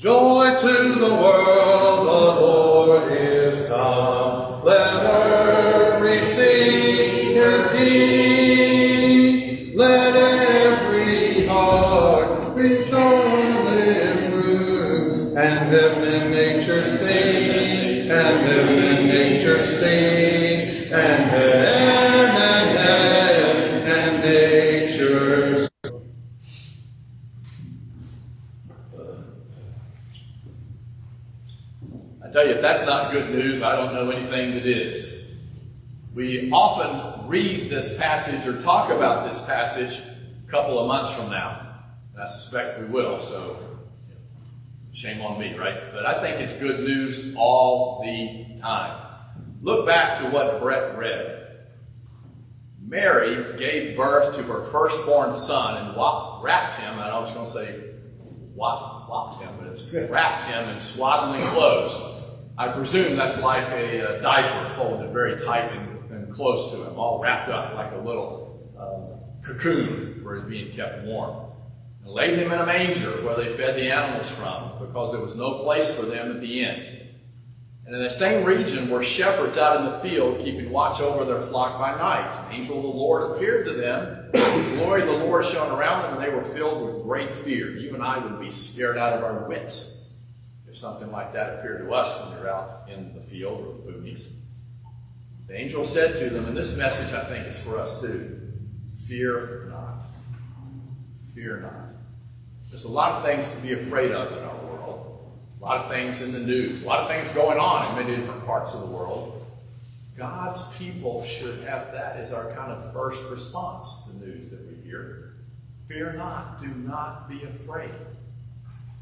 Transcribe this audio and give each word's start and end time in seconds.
Joy 0.00 0.56
to 0.58 0.94
the 0.94 1.14
world, 1.14 1.69
passage 38.20 38.46
or 38.46 38.60
talk 38.60 38.90
about 38.90 39.26
this 39.26 39.42
passage 39.46 39.98
a 40.46 40.50
couple 40.50 40.78
of 40.78 40.86
months 40.86 41.10
from 41.10 41.30
now. 41.30 41.78
I 42.20 42.26
suspect 42.26 42.78
we 42.78 42.84
will, 42.84 43.18
so 43.18 43.56
shame 44.92 45.22
on 45.22 45.40
me, 45.40 45.56
right? 45.56 45.90
But 45.90 46.04
I 46.04 46.20
think 46.20 46.38
it's 46.38 46.58
good 46.58 46.80
news 46.80 47.34
all 47.34 48.02
the 48.04 48.60
time. 48.60 49.06
Look 49.62 49.86
back 49.86 50.18
to 50.18 50.24
what 50.24 50.60
Brett 50.60 50.98
read. 50.98 51.36
Mary 52.86 53.56
gave 53.56 53.96
birth 53.96 54.36
to 54.36 54.42
her 54.42 54.64
firstborn 54.64 55.32
son 55.32 55.86
and 55.86 55.96
wrapped 56.44 56.76
him, 56.76 56.98
I 56.98 57.18
was 57.20 57.32
going 57.32 57.46
to 57.46 57.52
say 57.52 57.84
wop, 58.54 59.40
him, 59.40 59.48
but 59.58 59.68
it's 59.68 59.90
wrapped 60.10 60.44
him 60.44 60.68
in 60.68 60.78
swaddling 60.78 61.40
clothes. 61.52 61.98
I 62.58 62.68
presume 62.68 63.16
that's 63.16 63.42
like 63.42 63.66
a, 63.68 64.18
uh 64.18 64.20
diaper 64.20 64.74
folded 64.74 65.10
very 65.10 65.40
tight 65.40 65.72
and 65.72 65.89
close 66.32 66.72
to 66.72 66.84
him, 66.84 66.98
all 66.98 67.20
wrapped 67.22 67.50
up 67.50 67.74
like 67.74 67.92
a 67.92 67.98
little 67.98 68.72
uh, 68.78 69.46
cocoon 69.46 70.20
where 70.22 70.36
he's 70.36 70.48
being 70.48 70.72
kept 70.72 71.04
warm. 71.04 71.52
And 72.02 72.12
laid 72.12 72.38
him 72.38 72.52
in 72.52 72.58
a 72.58 72.66
manger 72.66 73.10
where 73.24 73.36
they 73.36 73.48
fed 73.48 73.76
the 73.76 73.90
animals 73.90 74.30
from 74.30 74.78
because 74.78 75.12
there 75.12 75.20
was 75.20 75.36
no 75.36 75.62
place 75.62 75.94
for 75.94 76.06
them 76.06 76.30
at 76.30 76.40
the 76.40 76.62
inn. 76.62 77.00
And 77.90 77.96
in 77.96 78.04
the 78.04 78.10
same 78.10 78.44
region 78.44 78.88
were 78.88 79.02
shepherds 79.02 79.58
out 79.58 79.78
in 79.80 79.86
the 79.86 79.98
field, 79.98 80.38
keeping 80.38 80.70
watch 80.70 81.00
over 81.00 81.24
their 81.24 81.42
flock 81.42 81.78
by 81.80 81.96
night. 81.98 82.46
An 82.46 82.54
angel 82.54 82.76
of 82.76 82.82
the 82.84 82.88
Lord 82.88 83.32
appeared 83.32 83.66
to 83.66 83.72
them. 83.72 84.30
The 84.32 84.76
glory 84.76 85.02
of 85.02 85.08
the 85.08 85.24
Lord 85.24 85.44
shone 85.44 85.76
around 85.76 86.02
them, 86.02 86.14
and 86.14 86.22
they 86.22 86.32
were 86.32 86.44
filled 86.44 86.86
with 86.86 87.02
great 87.02 87.34
fear. 87.34 87.76
You 87.76 87.94
and 87.94 88.02
I 88.02 88.18
would 88.18 88.38
be 88.40 88.50
scared 88.50 88.96
out 88.96 89.14
of 89.14 89.24
our 89.24 89.48
wits 89.48 90.14
if 90.68 90.78
something 90.78 91.10
like 91.10 91.32
that 91.32 91.58
appeared 91.58 91.84
to 91.84 91.92
us 91.92 92.16
when 92.20 92.38
we're 92.38 92.48
out 92.48 92.88
in 92.88 93.12
the 93.12 93.20
field 93.20 93.60
or 93.60 93.92
the 93.92 93.98
boonies. 93.98 94.24
The 95.50 95.56
angel 95.56 95.84
said 95.84 96.14
to 96.18 96.30
them, 96.30 96.44
and 96.44 96.56
this 96.56 96.78
message 96.78 97.12
I 97.12 97.24
think 97.24 97.48
is 97.48 97.58
for 97.58 97.76
us 97.76 98.00
too 98.00 98.40
fear 99.08 99.66
not. 99.68 100.04
Fear 101.34 101.62
not. 101.62 101.86
There's 102.68 102.84
a 102.84 102.88
lot 102.88 103.14
of 103.14 103.24
things 103.24 103.52
to 103.52 103.56
be 103.56 103.72
afraid 103.72 104.12
of 104.12 104.30
in 104.30 104.44
our 104.44 104.56
world, 104.58 105.40
a 105.60 105.64
lot 105.64 105.78
of 105.78 105.90
things 105.90 106.22
in 106.22 106.30
the 106.30 106.38
news, 106.38 106.84
a 106.84 106.86
lot 106.86 107.00
of 107.00 107.08
things 107.08 107.34
going 107.34 107.58
on 107.58 107.88
in 107.88 108.06
many 108.06 108.16
different 108.16 108.46
parts 108.46 108.74
of 108.74 108.82
the 108.82 108.86
world. 108.86 109.44
God's 110.16 110.72
people 110.78 111.24
should 111.24 111.64
have 111.64 111.90
that 111.90 112.18
as 112.18 112.32
our 112.32 112.48
kind 112.52 112.70
of 112.70 112.92
first 112.92 113.20
response 113.28 114.06
to 114.06 114.24
news 114.24 114.52
that 114.52 114.64
we 114.68 114.88
hear. 114.88 115.34
Fear 115.88 116.12
not, 116.12 116.60
do 116.60 116.68
not 116.68 117.28
be 117.28 117.42
afraid. 117.42 117.90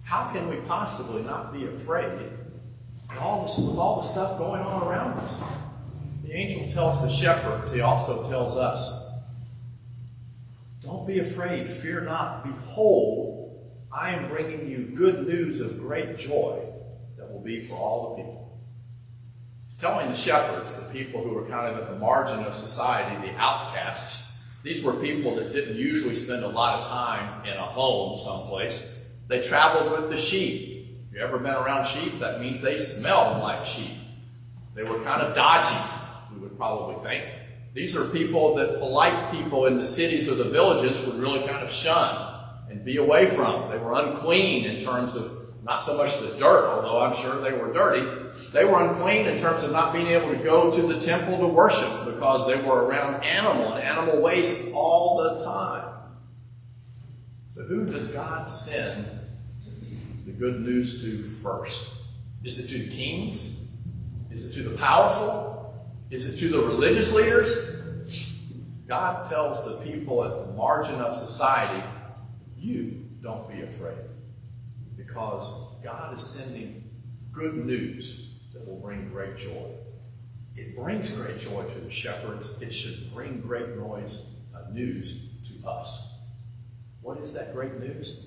How 0.03 0.33
can 0.33 0.49
we 0.49 0.57
possibly 0.67 1.23
not 1.25 1.53
be 1.53 1.67
afraid 1.67 2.31
all, 3.21 3.43
this, 3.43 3.59
with 3.59 3.77
all 3.77 4.01
the 4.01 4.09
stuff 4.09 4.39
going 4.39 4.63
on 4.63 4.89
around 4.89 5.19
us? 5.19 5.33
The 6.29 6.35
angel 6.35 6.71
tells 6.75 7.01
the 7.01 7.09
shepherds, 7.09 7.73
he 7.73 7.81
also 7.81 8.29
tells 8.29 8.55
us, 8.55 9.09
don't 10.83 11.07
be 11.07 11.21
afraid, 11.21 11.71
fear 11.73 12.03
not. 12.03 12.45
Behold, 12.45 13.67
I 13.91 14.11
am 14.11 14.29
bringing 14.29 14.69
you 14.69 14.93
good 14.95 15.27
news 15.27 15.63
of 15.63 15.79
great 15.79 16.19
joy 16.19 16.63
that 17.17 17.33
will 17.33 17.41
be 17.41 17.63
for 17.63 17.77
all 17.77 18.11
the 18.11 18.23
people. 18.23 18.61
He's 19.69 19.79
telling 19.79 20.11
the 20.11 20.15
shepherds, 20.15 20.75
the 20.75 20.93
people 20.93 21.23
who 21.23 21.33
were 21.33 21.47
kind 21.47 21.75
of 21.75 21.81
at 21.81 21.89
the 21.89 21.99
margin 21.99 22.41
of 22.41 22.55
society, 22.55 23.27
the 23.27 23.35
outcasts, 23.39 24.45
these 24.63 24.85
were 24.85 24.93
people 24.93 25.35
that 25.37 25.55
didn't 25.55 25.77
usually 25.79 26.15
spend 26.15 26.45
a 26.45 26.49
lot 26.49 26.81
of 26.81 26.89
time 26.89 27.47
in 27.47 27.55
a 27.55 27.65
home 27.65 28.19
someplace. 28.19 28.99
They 29.29 29.41
traveled 29.41 29.99
with 29.99 30.11
the 30.11 30.19
sheep. 30.19 31.07
If 31.07 31.15
you've 31.15 31.23
ever 31.23 31.39
been 31.39 31.55
around 31.55 31.87
sheep, 31.87 32.19
that 32.19 32.39
means 32.39 32.61
they 32.61 32.77
smelled 32.77 33.43
like 33.43 33.65
sheep. 33.65 33.97
They 34.75 34.83
were 34.83 35.03
kind 35.05 35.23
of 35.23 35.35
dodgy, 35.35 35.75
probably 36.59 37.03
think. 37.03 37.25
These 37.73 37.97
are 37.97 38.05
people 38.05 38.57
that 38.57 38.79
polite 38.79 39.33
people 39.33 39.67
in 39.67 39.79
the 39.79 39.87
cities 39.87 40.29
or 40.29 40.35
the 40.35 40.45
villages 40.45 41.01
would 41.07 41.15
really 41.15 41.47
kind 41.47 41.63
of 41.63 41.71
shun 41.71 42.35
and 42.69 42.85
be 42.85 42.97
away 42.97 43.27
from. 43.27 43.71
They 43.71 43.79
were 43.79 43.95
unclean 43.95 44.65
in 44.65 44.81
terms 44.81 45.15
of 45.15 45.31
not 45.63 45.81
so 45.81 45.97
much 45.97 46.19
the 46.19 46.37
dirt, 46.39 46.67
although 46.67 47.01
I'm 47.01 47.15
sure 47.15 47.41
they 47.41 47.53
were 47.53 47.73
dirty. 47.73 48.31
They 48.53 48.65
were 48.65 48.83
unclean 48.89 49.27
in 49.27 49.39
terms 49.39 49.63
of 49.63 49.71
not 49.71 49.93
being 49.93 50.09
able 50.09 50.31
to 50.31 50.43
go 50.43 50.71
to 50.71 50.83
the 50.83 51.01
temple 51.01 51.39
to 51.39 51.47
worship 51.47 52.07
because 52.07 52.47
they 52.47 52.57
were 52.61 52.85
around 52.85 53.23
animal 53.23 53.75
and 53.75 53.83
animal 53.83 54.23
waste 54.23 54.73
all 54.75 55.19
the 55.19 55.45
time. 55.45 55.89
So 57.55 57.63
who 57.63 57.85
does 57.85 58.09
God 58.13 58.49
send 58.49 59.05
the 60.25 60.33
good 60.33 60.61
news 60.61 61.03
to 61.03 61.23
first? 61.23 62.03
Is 62.45 62.59
it 62.59 62.69
to 62.77 62.85
the 62.85 62.91
kings? 62.91 63.51
Is 64.31 64.47
it 64.47 64.53
to 64.55 64.69
the 64.69 64.77
powerful? 64.79 65.58
Is 66.11 66.27
it 66.27 66.39
to 66.39 66.49
the 66.49 66.61
religious 66.61 67.13
leaders? 67.13 67.77
God 68.87 69.29
tells 69.29 69.65
the 69.65 69.77
people 69.79 70.25
at 70.25 70.39
the 70.39 70.53
margin 70.53 70.95
of 70.97 71.15
society, 71.15 71.85
you 72.57 73.07
don't 73.23 73.49
be 73.49 73.63
afraid. 73.63 73.99
Because 74.97 75.53
God 75.85 76.17
is 76.17 76.27
sending 76.27 76.91
good 77.31 77.65
news 77.65 78.31
that 78.55 78.67
will 78.67 78.81
bring 78.81 79.11
great 79.11 79.37
joy. 79.37 79.71
It 80.57 80.75
brings 80.75 81.13
great 81.13 81.39
joy 81.39 81.65
to 81.65 81.79
the 81.79 81.91
shepherds. 81.91 82.61
It 82.61 82.73
should 82.73 83.13
bring 83.13 83.41
great 83.41 83.77
noise, 83.77 84.25
uh, 84.55 84.71
news 84.73 85.29
to 85.49 85.69
us. 85.69 86.19
What 87.03 87.19
is 87.19 87.33
that 87.35 87.53
great 87.53 87.79
news? 87.79 88.27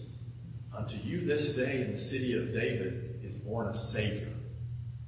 Unto 0.75 0.97
you 0.97 1.25
this 1.25 1.55
day 1.55 1.81
in 1.81 1.91
the 1.91 1.97
city 1.97 2.37
of 2.37 2.53
David 2.53 3.19
is 3.23 3.33
born 3.41 3.67
a 3.67 3.73
Savior, 3.73 4.29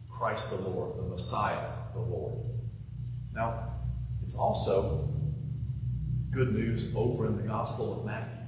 Christ 0.10 0.50
the 0.50 0.58
Lord, 0.68 0.98
the 0.98 1.04
Messiah, 1.04 1.72
the 1.94 2.02
Lord. 2.02 2.33
Now, 3.34 3.74
it's 4.24 4.36
also 4.36 5.10
good 6.30 6.54
news 6.54 6.94
over 6.96 7.26
in 7.26 7.38
the 7.38 7.44
Gospel 7.44 8.00
of 8.00 8.06
Matthew. 8.06 8.42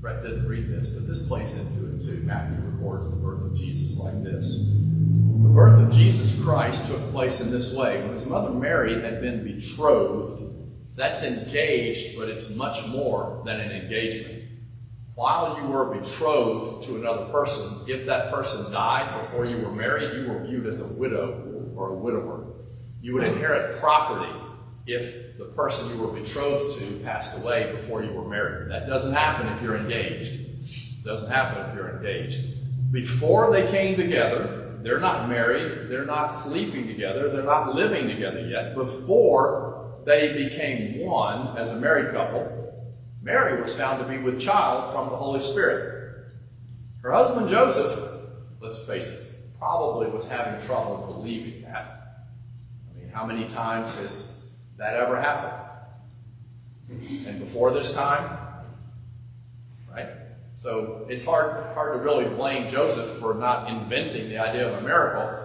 Brett 0.00 0.22
didn't 0.22 0.48
read 0.48 0.68
this, 0.68 0.90
but 0.90 1.06
this 1.06 1.26
plays 1.26 1.54
into 1.54 1.94
it 1.94 2.00
too. 2.00 2.22
Matthew 2.24 2.56
records 2.64 3.10
the 3.10 3.16
birth 3.16 3.44
of 3.44 3.56
Jesus 3.56 3.98
like 3.98 4.22
this. 4.24 4.70
The 4.70 5.48
birth 5.48 5.80
of 5.80 5.92
Jesus 5.92 6.42
Christ 6.42 6.86
took 6.86 7.00
place 7.10 7.40
in 7.40 7.50
this 7.50 7.74
way. 7.74 8.00
When 8.02 8.14
his 8.14 8.26
mother 8.26 8.50
Mary 8.50 9.00
had 9.02 9.20
been 9.20 9.44
betrothed, 9.44 10.42
that's 10.96 11.22
engaged, 11.22 12.18
but 12.18 12.28
it's 12.28 12.54
much 12.54 12.86
more 12.88 13.42
than 13.44 13.60
an 13.60 13.70
engagement. 13.70 14.44
While 15.14 15.60
you 15.60 15.68
were 15.68 15.94
betrothed 15.94 16.86
to 16.86 16.96
another 16.96 17.26
person, 17.26 17.84
if 17.86 18.06
that 18.06 18.32
person 18.32 18.72
died 18.72 19.22
before 19.22 19.44
you 19.44 19.58
were 19.58 19.72
married, 19.72 20.14
you 20.14 20.32
were 20.32 20.46
viewed 20.46 20.66
as 20.66 20.80
a 20.80 20.86
widow 20.94 21.72
or 21.76 21.90
a 21.90 21.94
widower. 21.94 22.39
You 23.02 23.14
would 23.14 23.24
inherit 23.24 23.80
property 23.80 24.32
if 24.86 25.38
the 25.38 25.46
person 25.46 25.96
you 25.96 26.04
were 26.04 26.12
betrothed 26.12 26.78
to 26.78 26.86
passed 27.04 27.40
away 27.42 27.72
before 27.74 28.02
you 28.02 28.12
were 28.12 28.28
married. 28.28 28.70
That 28.70 28.86
doesn't 28.86 29.12
happen 29.12 29.48
if 29.48 29.62
you're 29.62 29.76
engaged. 29.76 30.32
It 30.32 31.04
doesn't 31.04 31.30
happen 31.30 31.68
if 31.68 31.74
you're 31.74 31.96
engaged. 31.96 32.92
Before 32.92 33.50
they 33.52 33.70
came 33.70 33.96
together, 33.96 34.78
they're 34.82 35.00
not 35.00 35.28
married, 35.28 35.88
they're 35.88 36.04
not 36.04 36.28
sleeping 36.28 36.86
together, 36.86 37.30
they're 37.30 37.44
not 37.44 37.74
living 37.74 38.08
together 38.08 38.46
yet. 38.46 38.74
Before 38.74 40.00
they 40.04 40.32
became 40.48 41.00
one 41.00 41.56
as 41.56 41.70
a 41.70 41.76
married 41.76 42.12
couple, 42.12 42.56
Mary 43.22 43.60
was 43.60 43.74
found 43.74 44.02
to 44.02 44.08
be 44.08 44.18
with 44.18 44.40
child 44.40 44.92
from 44.92 45.10
the 45.10 45.16
Holy 45.16 45.40
Spirit. 45.40 46.26
Her 47.02 47.12
husband 47.12 47.48
Joseph, 47.48 47.98
let's 48.60 48.84
face 48.86 49.10
it, 49.10 49.58
probably 49.58 50.08
was 50.08 50.26
having 50.26 50.60
trouble 50.66 51.14
believing 51.14 51.62
that. 51.62 51.99
How 53.12 53.26
many 53.26 53.48
times 53.48 53.96
has 53.96 54.46
that 54.76 54.94
ever 54.94 55.20
happened? 55.20 55.56
And 57.26 57.38
before 57.38 57.70
this 57.72 57.94
time, 57.94 58.38
right? 59.90 60.08
So 60.56 61.06
it's 61.08 61.24
hard, 61.24 61.74
hard 61.74 61.94
to 61.94 62.00
really 62.00 62.26
blame 62.26 62.68
Joseph 62.68 63.18
for 63.18 63.34
not 63.34 63.70
inventing 63.70 64.28
the 64.28 64.38
idea 64.38 64.68
of 64.68 64.78
a 64.78 64.80
miracle. 64.82 65.38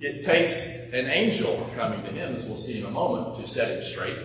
It 0.00 0.22
takes 0.22 0.92
an 0.92 1.06
angel 1.06 1.70
coming 1.74 2.02
to 2.02 2.10
him, 2.10 2.34
as 2.34 2.46
we'll 2.46 2.56
see 2.56 2.78
in 2.78 2.86
a 2.86 2.90
moment, 2.90 3.36
to 3.36 3.46
set 3.48 3.70
him 3.76 3.82
straight. 3.82 4.16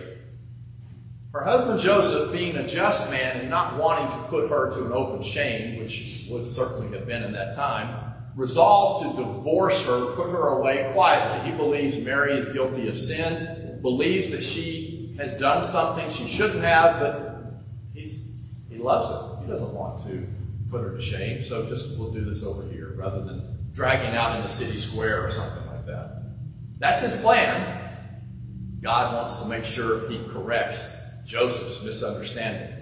Her 1.32 1.44
husband 1.44 1.80
Joseph, 1.80 2.32
being 2.32 2.56
a 2.56 2.66
just 2.66 3.10
man 3.10 3.40
and 3.40 3.50
not 3.50 3.78
wanting 3.78 4.10
to 4.10 4.24
put 4.28 4.50
her 4.50 4.72
to 4.72 4.86
an 4.86 4.92
open 4.92 5.22
shame, 5.22 5.78
which 5.78 6.26
would 6.28 6.48
certainly 6.48 6.96
have 6.96 7.06
been 7.06 7.22
in 7.22 7.32
that 7.32 7.54
time, 7.54 8.09
resolved 8.36 9.16
to 9.16 9.22
divorce 9.22 9.86
her, 9.86 10.06
put 10.14 10.30
her 10.30 10.58
away 10.58 10.90
quietly. 10.92 11.50
He 11.50 11.56
believes 11.56 11.98
Mary 11.98 12.38
is 12.38 12.48
guilty 12.52 12.88
of 12.88 12.98
sin, 12.98 13.78
believes 13.82 14.30
that 14.30 14.42
she 14.42 15.14
has 15.18 15.38
done 15.38 15.62
something 15.64 16.08
she 16.10 16.26
shouldn't 16.26 16.64
have, 16.64 17.00
but 17.00 17.62
he's, 17.92 18.36
he 18.68 18.78
loves 18.78 19.10
her. 19.10 19.44
He 19.44 19.50
doesn't 19.50 19.74
want 19.74 20.00
to 20.04 20.26
put 20.70 20.82
her 20.82 20.94
to 20.94 21.00
shame, 21.00 21.44
so 21.44 21.66
just 21.66 21.98
we'll 21.98 22.12
do 22.12 22.24
this 22.24 22.44
over 22.44 22.66
here 22.70 22.94
rather 22.96 23.22
than 23.24 23.58
dragging 23.72 24.14
out 24.16 24.36
in 24.36 24.42
the 24.42 24.48
city 24.48 24.76
square 24.76 25.24
or 25.24 25.30
something 25.30 25.66
like 25.66 25.86
that. 25.86 26.22
That's 26.78 27.02
his 27.02 27.20
plan. 27.20 27.78
God 28.80 29.14
wants 29.14 29.40
to 29.40 29.46
make 29.46 29.64
sure 29.64 30.08
he 30.08 30.18
corrects 30.28 30.96
Joseph's 31.26 31.84
misunderstanding. 31.84 32.79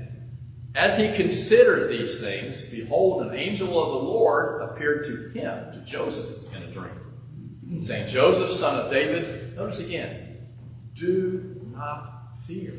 As 0.78 0.96
he 0.96 1.12
considered 1.12 1.90
these 1.90 2.20
things, 2.20 2.62
behold, 2.66 3.26
an 3.26 3.34
angel 3.34 3.82
of 3.82 4.00
the 4.00 4.08
Lord 4.08 4.62
appeared 4.62 5.04
to 5.06 5.36
him, 5.36 5.72
to 5.72 5.80
Joseph, 5.84 6.54
in 6.54 6.62
a 6.62 6.70
dream, 6.70 7.82
saying, 7.82 8.06
Joseph, 8.06 8.52
son 8.52 8.78
of 8.78 8.88
David, 8.88 9.56
notice 9.56 9.80
again, 9.80 10.46
do 10.94 11.60
not 11.74 12.38
fear 12.46 12.74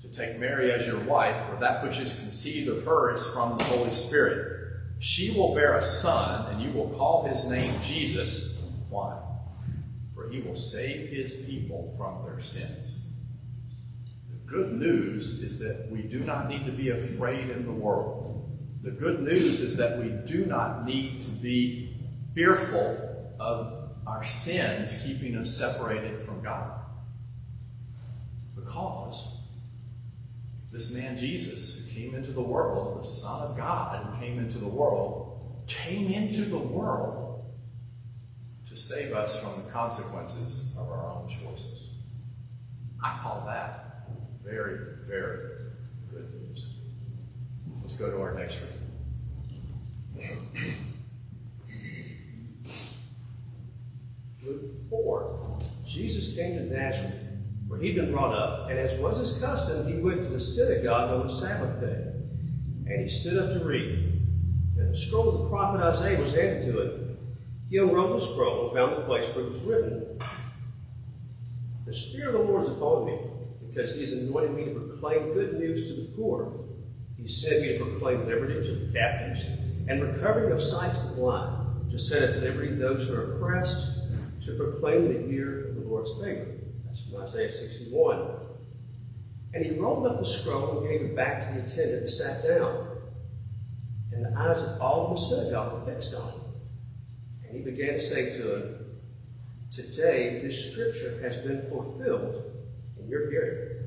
to 0.00 0.08
take 0.08 0.38
Mary 0.38 0.72
as 0.72 0.86
your 0.86 1.00
wife, 1.00 1.44
for 1.50 1.56
that 1.56 1.84
which 1.84 1.98
is 1.98 2.18
conceived 2.18 2.68
of 2.68 2.82
her 2.86 3.12
is 3.12 3.26
from 3.26 3.58
the 3.58 3.64
Holy 3.64 3.92
Spirit. 3.92 4.80
She 5.00 5.32
will 5.32 5.54
bear 5.54 5.76
a 5.76 5.82
son, 5.82 6.50
and 6.50 6.62
you 6.62 6.72
will 6.72 6.88
call 6.96 7.26
his 7.26 7.44
name 7.44 7.74
Jesus. 7.84 8.72
Why? 8.88 9.18
For 10.14 10.30
he 10.30 10.40
will 10.40 10.56
save 10.56 11.10
his 11.10 11.34
people 11.42 11.94
from 11.98 12.24
their 12.24 12.40
sins 12.40 12.99
good 14.50 14.72
news 14.72 15.40
is 15.42 15.60
that 15.60 15.86
we 15.90 16.02
do 16.02 16.20
not 16.20 16.48
need 16.48 16.66
to 16.66 16.72
be 16.72 16.90
afraid 16.90 17.50
in 17.50 17.64
the 17.64 17.72
world. 17.72 18.58
The 18.82 18.90
good 18.90 19.22
news 19.22 19.60
is 19.60 19.76
that 19.76 19.98
we 19.98 20.08
do 20.26 20.44
not 20.44 20.84
need 20.84 21.22
to 21.22 21.30
be 21.30 21.96
fearful 22.34 23.36
of 23.38 23.90
our 24.06 24.24
sins 24.24 25.02
keeping 25.04 25.36
us 25.36 25.56
separated 25.56 26.20
from 26.22 26.42
God. 26.42 26.80
Because 28.56 29.40
this 30.72 30.90
man 30.92 31.16
Jesus, 31.16 31.86
who 31.86 32.00
came 32.00 32.14
into 32.16 32.32
the 32.32 32.42
world, 32.42 33.00
the 33.00 33.06
Son 33.06 33.50
of 33.50 33.56
God 33.56 34.04
who 34.04 34.20
came 34.20 34.38
into 34.38 34.58
the 34.58 34.68
world, 34.68 35.62
came 35.68 36.10
into 36.10 36.42
the 36.42 36.58
world 36.58 37.44
to 38.68 38.76
save 38.76 39.12
us 39.12 39.40
from 39.40 39.62
the 39.64 39.70
consequences 39.70 40.72
of 40.76 40.90
our 40.90 41.08
own 41.08 41.28
choices. 41.28 41.98
I 43.02 43.18
call 43.22 43.44
that 43.46 43.89
very, 44.50 44.78
very 45.06 45.38
good 46.10 46.34
news. 46.34 46.78
Let's 47.80 47.96
go 47.96 48.10
to 48.10 48.20
our 48.20 48.34
next 48.34 48.60
reading. 48.60 50.36
Luke 54.44 54.90
4. 54.90 55.58
Jesus 55.86 56.34
came 56.36 56.56
to 56.56 56.64
Nazareth, 56.64 57.14
where 57.68 57.78
he'd 57.78 57.94
been 57.94 58.10
brought 58.10 58.34
up, 58.34 58.70
and 58.70 58.78
as 58.78 58.98
was 58.98 59.18
his 59.18 59.38
custom, 59.38 59.86
he 59.86 60.00
went 60.00 60.24
to 60.24 60.30
the 60.30 60.40
synagogue 60.40 61.10
on 61.10 61.28
the 61.28 61.32
Sabbath 61.32 61.80
day. 61.80 62.06
And 62.86 63.02
he 63.02 63.08
stood 63.08 63.38
up 63.38 63.52
to 63.52 63.64
read. 63.64 63.98
And 64.78 64.90
the 64.90 64.96
scroll 64.96 65.28
of 65.28 65.42
the 65.42 65.48
prophet 65.48 65.80
Isaiah 65.80 66.18
was 66.18 66.34
handed 66.34 66.62
to 66.62 66.80
him. 66.80 67.18
He 67.68 67.76
unrolled 67.76 68.20
the 68.20 68.24
scroll 68.24 68.66
and 68.66 68.76
found 68.76 68.96
the 68.96 69.06
place 69.06 69.32
where 69.32 69.44
it 69.44 69.48
was 69.48 69.62
written, 69.62 70.18
The 71.86 71.92
Spirit 71.92 72.34
of 72.34 72.40
the 72.40 72.48
Lord 72.48 72.64
is 72.64 72.70
upon 72.70 73.06
me 73.06 73.18
because 73.72 73.94
he 73.94 74.00
has 74.00 74.12
anointed 74.12 74.52
me 74.52 74.64
to 74.64 74.80
proclaim 74.80 75.32
good 75.32 75.54
news 75.54 75.88
to 75.88 76.02
the 76.02 76.16
poor. 76.16 76.64
He 77.16 77.26
sent 77.26 77.62
me 77.62 77.78
to 77.78 77.84
proclaim 77.84 78.26
liberty 78.26 78.54
to 78.54 78.74
the 78.74 78.92
captives 78.92 79.44
and 79.88 80.02
recovering 80.02 80.52
of 80.52 80.62
sight 80.62 80.94
to 80.94 81.06
the 81.08 81.14
blind, 81.14 81.90
to 81.90 81.98
set 81.98 82.22
at 82.22 82.42
liberty 82.42 82.74
those 82.74 83.06
who 83.06 83.14
are 83.14 83.36
oppressed, 83.36 84.02
to 84.40 84.56
proclaim 84.56 85.08
the 85.08 85.28
year 85.28 85.68
of 85.68 85.74
the 85.76 85.82
Lord's 85.82 86.12
favor. 86.22 86.46
That's 86.84 87.04
from 87.04 87.22
Isaiah 87.22 87.50
61. 87.50 88.36
And 89.52 89.64
he 89.64 89.72
rolled 89.72 90.06
up 90.06 90.18
the 90.18 90.24
scroll 90.24 90.78
and 90.78 90.88
gave 90.88 91.02
it 91.02 91.16
back 91.16 91.40
to 91.42 91.46
the 91.54 91.66
attendant 91.66 92.02
and 92.02 92.10
sat 92.10 92.42
down. 92.46 92.86
And 94.12 94.24
the 94.24 94.38
eyes 94.38 94.62
of 94.62 94.80
all 94.80 95.08
in 95.08 95.14
the 95.14 95.20
synagogue 95.20 95.72
were 95.72 95.92
fixed 95.92 96.14
on 96.14 96.32
him. 96.32 96.40
And 97.46 97.56
he 97.56 97.62
began 97.62 97.94
to 97.94 98.00
say 98.00 98.30
to 98.38 98.56
him, 98.56 98.86
Today 99.70 100.40
this 100.42 100.72
scripture 100.72 101.20
has 101.22 101.44
been 101.44 101.68
fulfilled 101.68 102.49
you're. 103.10 103.80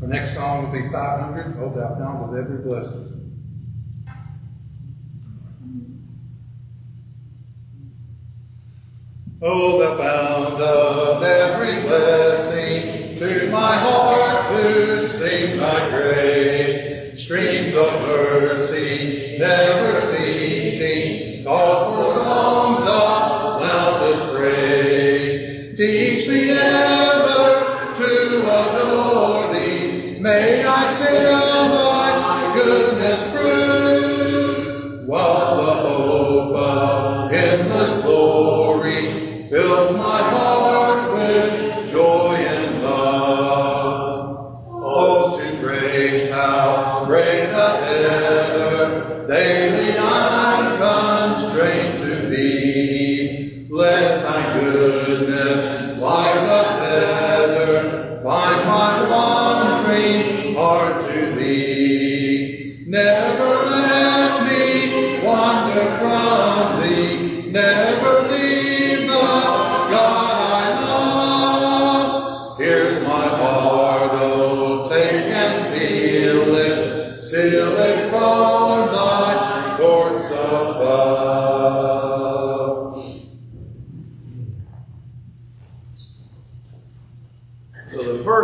Our 0.00 0.08
next 0.08 0.34
song 0.34 0.64
will 0.64 0.82
be 0.82 0.88
500, 0.88 1.56
Hold 1.56 1.76
Thou 1.76 1.96
Fount 1.96 2.30
with 2.30 2.40
Every 2.40 2.58
Blessing. 2.58 3.12
Oh, 9.44 9.80
the 9.80 9.96
fount 10.00 10.60
of 10.60 11.22
every 11.24 11.82
blessing 11.82 13.18
to 13.18 13.50
my 13.50 13.76
heart 13.76 14.46
to 14.56 15.04
sing 15.04 15.56
thy 15.56 15.90
grace 15.90 17.20
streams 17.20 17.74
of 17.74 18.02
mercy 18.02 18.21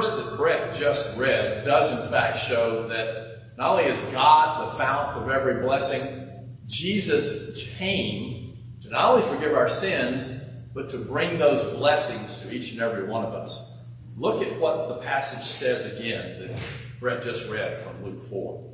verse 0.01 0.15
that 0.15 0.37
Brett 0.37 0.77
just 0.77 1.19
read 1.19 1.65
does 1.65 1.91
in 1.91 2.09
fact 2.09 2.39
show 2.39 2.87
that 2.87 3.57
not 3.57 3.73
only 3.73 3.91
is 3.91 4.01
God 4.13 4.69
the 4.69 4.77
fount 4.77 5.17
of 5.17 5.29
every 5.29 5.61
blessing, 5.61 6.31
Jesus 6.67 7.69
came 7.77 8.57
to 8.83 8.91
not 8.91 9.11
only 9.11 9.27
forgive 9.27 9.57
our 9.57 9.69
sins, 9.69 10.45
but 10.73 10.89
to 10.91 10.99
bring 10.99 11.41
those 11.41 11.65
blessings 11.77 12.43
to 12.43 12.55
each 12.55 12.71
and 12.71 12.81
every 12.81 13.09
one 13.09 13.25
of 13.25 13.35
us. 13.35 13.83
Look 14.17 14.41
at 14.41 14.61
what 14.61 14.89
the 14.89 14.99
passage 14.99 15.45
says 15.45 15.99
again 15.99 16.47
that 16.47 16.61
Brett 17.01 17.25
just 17.25 17.51
read 17.51 17.79
from 17.79 18.05
Luke 18.05 18.23
4. 18.23 18.73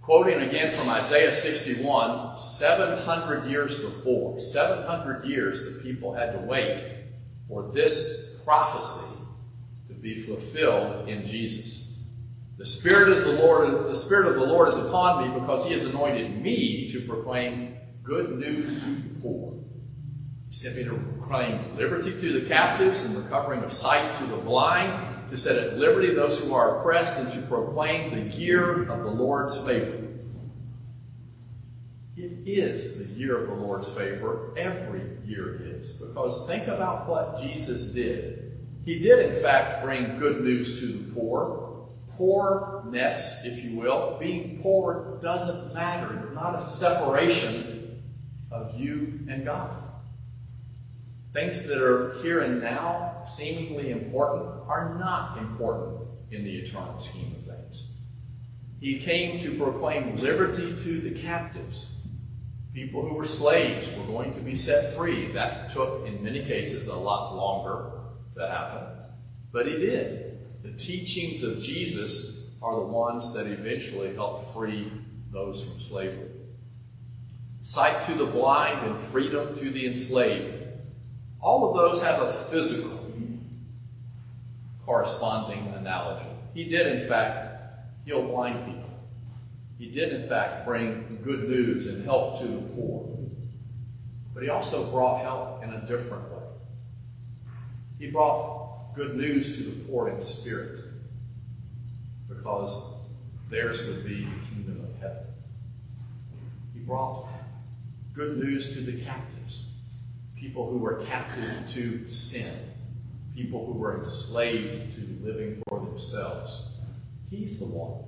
Quoting 0.00 0.42
again 0.48 0.72
from 0.72 0.90
Isaiah 0.90 1.32
61, 1.32 2.36
700 2.36 3.50
years 3.50 3.80
before, 3.80 4.38
700 4.38 5.24
years 5.24 5.64
the 5.64 5.80
people 5.80 6.14
had 6.14 6.30
to 6.34 6.38
wait 6.38 6.80
for 7.48 7.68
this 7.72 8.40
prophecy 8.44 9.21
be 10.02 10.18
fulfilled 10.18 11.08
in 11.08 11.24
Jesus. 11.24 11.96
The 12.58 12.66
Spirit 12.66 13.08
is 13.08 13.24
the 13.24 13.32
Lord, 13.32 13.88
the 13.88 13.96
Spirit 13.96 14.26
of 14.26 14.34
the 14.34 14.44
Lord 14.44 14.68
is 14.68 14.76
upon 14.76 15.26
me 15.32 15.40
because 15.40 15.64
He 15.64 15.72
has 15.72 15.84
anointed 15.84 16.42
me 16.42 16.88
to 16.88 17.00
proclaim 17.00 17.76
good 18.02 18.38
news 18.38 18.74
to 18.82 18.90
the 18.90 19.20
poor. 19.20 19.54
He 20.48 20.54
sent 20.54 20.76
me 20.76 20.84
to 20.84 20.90
proclaim 20.90 21.76
liberty 21.76 22.10
to 22.18 22.40
the 22.40 22.48
captives 22.48 23.04
and 23.04 23.16
recovering 23.16 23.62
of 23.62 23.72
sight 23.72 24.14
to 24.16 24.24
the 24.24 24.36
blind 24.36 25.12
to 25.32 25.38
set 25.38 25.56
at 25.56 25.78
liberty 25.78 26.12
those 26.14 26.38
who 26.44 26.52
are 26.52 26.78
oppressed, 26.78 27.18
and 27.18 27.32
to 27.32 27.48
proclaim 27.48 28.10
the 28.10 28.36
year 28.36 28.82
of 28.82 29.02
the 29.02 29.10
Lord's 29.10 29.56
favor. 29.64 30.08
It 32.18 32.46
is 32.46 32.98
the 32.98 33.18
year 33.18 33.42
of 33.42 33.48
the 33.48 33.54
Lord's 33.54 33.88
favor. 33.88 34.52
Every 34.58 35.00
year 35.24 35.78
is. 35.78 35.92
Because 35.92 36.46
think 36.46 36.66
about 36.66 37.08
what 37.08 37.40
Jesus 37.40 37.94
did. 37.94 38.41
He 38.84 38.98
did, 38.98 39.30
in 39.30 39.34
fact, 39.40 39.84
bring 39.84 40.18
good 40.18 40.42
news 40.42 40.80
to 40.80 40.86
the 40.86 41.14
poor. 41.14 41.88
Poorness, 42.10 43.44
if 43.44 43.64
you 43.64 43.76
will. 43.78 44.16
Being 44.18 44.60
poor 44.60 45.18
doesn't 45.22 45.72
matter. 45.72 46.18
It's 46.18 46.34
not 46.34 46.58
a 46.58 46.60
separation 46.60 48.02
of 48.50 48.78
you 48.78 49.20
and 49.28 49.44
God. 49.44 49.70
Things 51.32 51.66
that 51.66 51.82
are 51.82 52.12
here 52.22 52.40
and 52.40 52.60
now, 52.60 53.22
seemingly 53.24 53.90
important, 53.90 54.50
are 54.66 54.96
not 54.98 55.38
important 55.38 56.08
in 56.30 56.44
the 56.44 56.58
eternal 56.58 56.98
scheme 56.98 57.34
of 57.36 57.44
things. 57.44 57.96
He 58.80 58.98
came 58.98 59.38
to 59.38 59.56
proclaim 59.56 60.16
liberty 60.16 60.76
to 60.76 61.00
the 61.00 61.12
captives. 61.12 62.00
People 62.74 63.08
who 63.08 63.14
were 63.14 63.24
slaves 63.24 63.88
were 63.96 64.04
going 64.04 64.34
to 64.34 64.40
be 64.40 64.56
set 64.56 64.92
free. 64.92 65.30
That 65.32 65.70
took, 65.70 66.06
in 66.06 66.22
many 66.22 66.44
cases, 66.44 66.88
a 66.88 66.96
lot 66.96 67.34
longer 67.36 68.01
to 68.34 68.48
happen. 68.48 68.86
But 69.52 69.66
he 69.66 69.76
did. 69.76 70.62
The 70.62 70.72
teachings 70.72 71.42
of 71.42 71.60
Jesus 71.60 72.56
are 72.62 72.76
the 72.76 72.86
ones 72.86 73.34
that 73.34 73.46
eventually 73.46 74.14
helped 74.14 74.52
free 74.52 74.90
those 75.30 75.64
from 75.64 75.80
slavery. 75.80 76.30
Sight 77.62 78.02
to 78.02 78.14
the 78.14 78.26
blind 78.26 78.86
and 78.86 79.00
freedom 79.00 79.54
to 79.56 79.70
the 79.70 79.86
enslaved. 79.86 80.64
All 81.40 81.70
of 81.70 81.76
those 81.76 82.02
have 82.02 82.22
a 82.22 82.32
physical 82.32 83.02
corresponding 84.84 85.72
analogy. 85.76 86.26
He 86.54 86.64
did, 86.64 86.86
in 86.86 87.08
fact, 87.08 87.62
heal 88.04 88.22
blind 88.22 88.66
people. 88.66 88.90
He 89.78 89.90
did, 89.90 90.12
in 90.12 90.22
fact, 90.28 90.66
bring 90.66 91.20
good 91.24 91.48
news 91.48 91.86
and 91.86 92.04
help 92.04 92.38
to 92.40 92.46
the 92.46 92.60
poor. 92.74 93.08
But 94.34 94.42
he 94.42 94.48
also 94.48 94.84
brought 94.90 95.22
help 95.22 95.62
in 95.62 95.72
a 95.72 95.80
different. 95.86 96.31
He 98.02 98.10
brought 98.10 98.94
good 98.94 99.16
news 99.16 99.58
to 99.58 99.62
the 99.62 99.84
poor 99.84 100.08
in 100.08 100.18
spirit 100.18 100.80
because 102.28 102.76
theirs 103.48 103.86
would 103.86 104.04
be 104.04 104.24
the 104.24 104.46
kingdom 104.50 104.84
of 104.84 105.00
heaven. 105.00 105.26
He 106.74 106.80
brought 106.80 107.28
good 108.12 108.38
news 108.38 108.74
to 108.74 108.80
the 108.80 109.00
captives, 109.00 109.70
people 110.34 110.68
who 110.68 110.78
were 110.78 111.04
captive 111.06 111.70
to 111.74 112.08
sin, 112.08 112.52
people 113.36 113.66
who 113.66 113.74
were 113.74 113.98
enslaved 113.98 114.96
to 114.96 115.24
living 115.24 115.62
for 115.68 115.78
themselves. 115.78 116.70
He's 117.30 117.60
the 117.60 117.66
one 117.66 118.02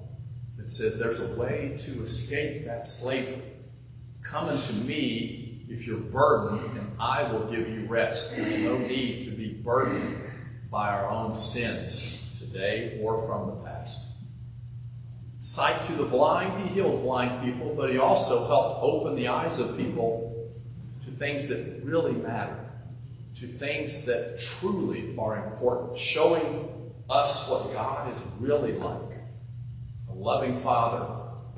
that 0.56 0.72
said 0.72 0.98
there's 0.98 1.20
a 1.20 1.36
way 1.36 1.76
to 1.84 2.02
escape 2.02 2.64
that 2.64 2.88
slavery. 2.88 3.44
Come 4.24 4.48
unto 4.48 4.72
me 4.72 5.44
if 5.68 5.86
you're 5.86 5.98
burdened, 5.98 6.78
and 6.78 6.92
I 7.00 7.30
will 7.32 7.50
give 7.50 7.68
you 7.68 7.86
rest. 7.86 8.36
There's 8.36 8.58
no 8.58 8.78
need 8.78 9.24
to 9.24 9.30
be 9.30 9.43
burdened 9.64 10.16
by 10.70 10.90
our 10.90 11.08
own 11.08 11.34
sins 11.34 12.38
today 12.38 13.00
or 13.02 13.18
from 13.26 13.46
the 13.46 13.64
past. 13.64 14.10
Sight 15.40 15.82
to 15.84 15.92
the 15.92 16.04
blind, 16.04 16.62
he 16.62 16.74
healed 16.74 17.02
blind 17.02 17.42
people, 17.42 17.74
but 17.74 17.90
he 17.90 17.98
also 17.98 18.46
helped 18.46 18.82
open 18.82 19.16
the 19.16 19.28
eyes 19.28 19.58
of 19.58 19.76
people 19.76 20.52
to 21.04 21.10
things 21.12 21.48
that 21.48 21.80
really 21.82 22.12
matter, 22.12 22.70
to 23.36 23.46
things 23.46 24.04
that 24.04 24.38
truly 24.38 25.14
are 25.18 25.46
important, 25.46 25.96
showing 25.98 26.92
us 27.08 27.48
what 27.48 27.72
God 27.72 28.14
is 28.14 28.22
really 28.38 28.72
like. 28.72 29.18
A 30.10 30.14
loving 30.14 30.56
Father, 30.56 31.06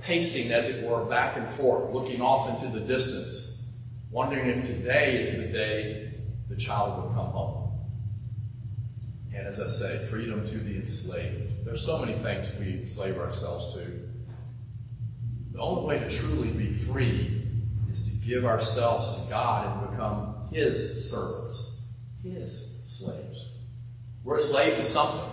pacing, 0.00 0.52
as 0.52 0.68
it 0.68 0.88
were, 0.88 1.04
back 1.04 1.36
and 1.36 1.48
forth, 1.48 1.92
looking 1.92 2.20
off 2.20 2.48
into 2.48 2.76
the 2.76 2.84
distance, 2.84 3.68
wondering 4.10 4.48
if 4.48 4.66
today 4.66 5.20
is 5.20 5.36
the 5.36 5.46
day 5.52 6.14
the 6.48 6.56
child 6.56 7.02
will 7.02 7.14
come 7.14 7.30
home. 7.30 7.65
And 9.36 9.46
as 9.46 9.60
I 9.60 9.66
say, 9.66 9.98
freedom 10.06 10.46
to 10.46 10.56
the 10.56 10.76
enslaved. 10.76 11.66
There's 11.66 11.84
so 11.84 11.98
many 11.98 12.14
things 12.14 12.54
we 12.58 12.72
enslave 12.72 13.18
ourselves 13.18 13.74
to. 13.74 14.08
The 15.52 15.60
only 15.60 15.84
way 15.84 15.98
to 15.98 16.08
truly 16.08 16.48
be 16.48 16.72
free 16.72 17.42
is 17.90 18.08
to 18.08 18.26
give 18.26 18.46
ourselves 18.46 19.22
to 19.22 19.28
God 19.28 19.66
and 19.66 19.90
become 19.90 20.48
His 20.50 21.10
servants, 21.10 21.82
His 22.22 22.82
slaves. 22.86 23.52
We're 24.24 24.38
a 24.38 24.40
slave 24.40 24.78
to 24.78 24.84
something. 24.84 25.30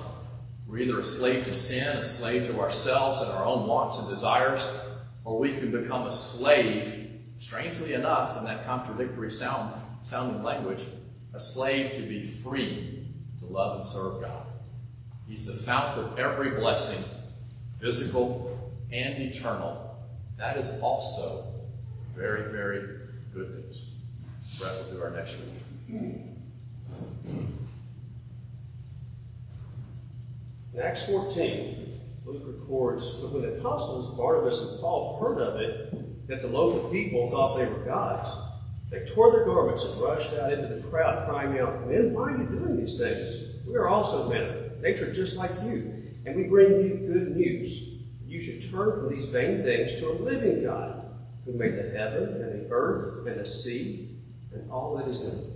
We're 0.67 0.79
either 0.79 1.00
a 1.00 1.03
slave 1.03 1.45
to 1.45 1.53
sin, 1.53 1.98
a 1.98 2.03
slave 2.03 2.48
to 2.48 2.60
ourselves 2.60 3.22
and 3.22 3.31
our 3.31 3.45
own 3.45 3.67
wants 3.67 4.00
and 4.00 4.10
desires, 4.10 4.67
or 5.24 5.39
we 5.39 5.53
can 5.53 5.72
become 5.72 6.07
a 6.07 6.12
slave, 6.12 7.10
strangely 7.38 7.93
enough, 7.93 8.38
in 8.38 8.43
that 8.45 8.65
contradictory 8.65 9.31
sound, 9.31 9.74
sounding 10.01 10.43
language, 10.43 10.83
a 11.33 11.39
slave 11.39 11.93
to 11.93 12.01
be 12.01 12.22
free 12.22 13.02
love 13.53 13.77
and 13.77 13.88
serve 13.88 14.22
God. 14.22 14.48
He's 15.27 15.45
the 15.45 15.53
fount 15.53 15.98
of 15.98 16.19
every 16.19 16.50
blessing, 16.51 17.03
physical 17.79 18.74
and 18.91 19.22
eternal. 19.22 19.95
That 20.38 20.57
is 20.57 20.81
also 20.81 21.53
very, 22.15 22.51
very 22.51 23.00
good 23.33 23.51
news. 23.51 23.89
Brett 24.60 24.75
will 24.83 24.91
do 24.91 25.01
our 25.01 25.12
next 25.12 25.38
reading. 25.88 26.41
In 30.74 30.79
Acts 30.81 31.05
14, 31.05 32.00
Luke 32.25 32.43
records 32.45 33.22
that 33.22 33.31
when 33.31 33.43
the 33.43 33.60
apostles 33.60 34.17
Barnabas 34.17 34.72
and 34.72 34.81
Paul 34.81 35.19
heard 35.22 35.39
of 35.39 35.62
it, 35.62 36.27
that 36.27 36.41
the 36.41 36.48
local 36.48 36.89
people 36.89 37.27
thought 37.27 37.57
they 37.57 37.65
were 37.65 37.86
gods, 37.86 38.29
they 38.94 39.04
tore 39.12 39.32
their 39.32 39.44
garments 39.44 39.84
and 39.84 40.04
rushed 40.04 40.36
out 40.36 40.54
into 40.54 40.68
the 40.68 40.82
crowd, 40.84 41.28
crying 41.28 41.60
out, 41.60 41.88
Men, 41.90 42.14
why 42.14 42.32
are 42.32 42.38
you 42.38 42.46
doing 42.46 42.78
these 42.78 43.00
things? 43.00 43.66
We 43.66 43.76
are 43.76 43.88
also 43.88 44.30
men, 44.30 44.80
nature 44.82 45.12
just 45.12 45.36
like 45.36 45.50
you, 45.64 46.12
and 46.28 46.36
we 46.36 46.44
bring 46.44 46.70
you 46.74 46.98
good 47.08 47.36
news. 47.36 48.04
You 48.28 48.40
should 48.40 48.70
turn 48.70 48.92
from 48.96 49.10
these 49.10 49.26
vain 49.26 49.64
things 49.64 50.00
to 50.00 50.12
a 50.12 50.14
living 50.14 50.64
God, 50.64 51.08
who 51.44 51.54
made 51.54 51.76
the 51.76 51.90
heaven 51.98 52.40
and 52.40 52.62
the 52.62 52.68
earth 52.70 53.26
and 53.26 53.40
the 53.40 53.46
sea 53.48 54.16
and 54.54 54.70
all 54.70 54.96
that 54.98 55.08
is 55.08 55.24
in 55.24 55.32
them. 55.32 55.50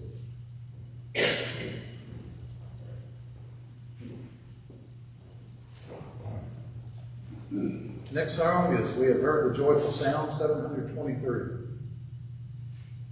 Next 8.11 8.33
song 8.33 8.75
is 8.77 8.95
We 8.95 9.07
Have 9.07 9.21
Heard 9.21 9.53
the 9.53 9.57
Joyful 9.57 9.91
Sound, 9.91 10.31
723. 10.31 11.66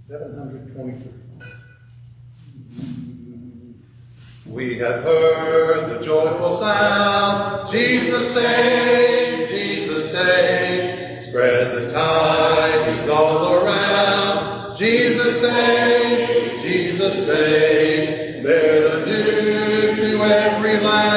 723. 0.08 1.10
We 4.46 4.78
have 4.78 5.02
heard 5.02 5.98
the 5.98 6.04
joyful 6.04 6.52
sound. 6.52 7.68
Jesus 7.72 8.32
saves, 8.32 9.50
Jesus 9.50 10.12
saves. 10.12 11.28
Spread 11.28 11.74
the 11.74 11.92
tidings 11.92 13.08
all 13.08 13.52
around. 13.54 14.78
Jesus 14.78 15.40
saves, 15.40 16.62
Jesus 16.62 17.26
saves. 17.26 18.44
Bear 18.44 19.00
the 19.00 19.06
news 19.06 19.96
to 19.96 20.22
every 20.22 20.78
land. 20.78 21.15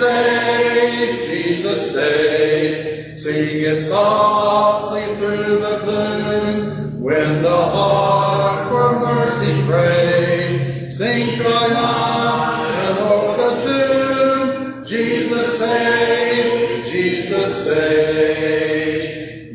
Jesus 0.00 1.92
saves. 1.92 3.22
Sing 3.22 3.60
it 3.60 3.80
softly 3.80 5.04
through 5.16 5.58
the 5.60 5.78
gloom. 5.84 7.02
When 7.02 7.42
the 7.42 7.50
heart 7.50 8.70
for 8.70 9.00
mercy 9.00 9.62
prays. 9.66 10.96
Sing 10.96 11.36
triumphant 11.36 12.98
o'er 13.00 13.36
the 13.36 13.50
tomb. 13.64 14.84
Jesus 14.86 15.58
saves, 15.58 16.90
Jesus 16.90 17.64
saves. 17.64 19.06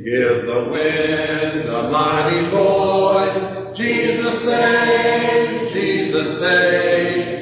Give 0.03 0.45
the 0.45 0.69
wind 0.69 1.69
a 1.69 1.89
mighty 1.89 2.49
voice. 2.49 3.75
Jesus 3.75 4.43
saves, 4.43 5.73
Jesus 5.73 6.39
saves. 6.39 7.34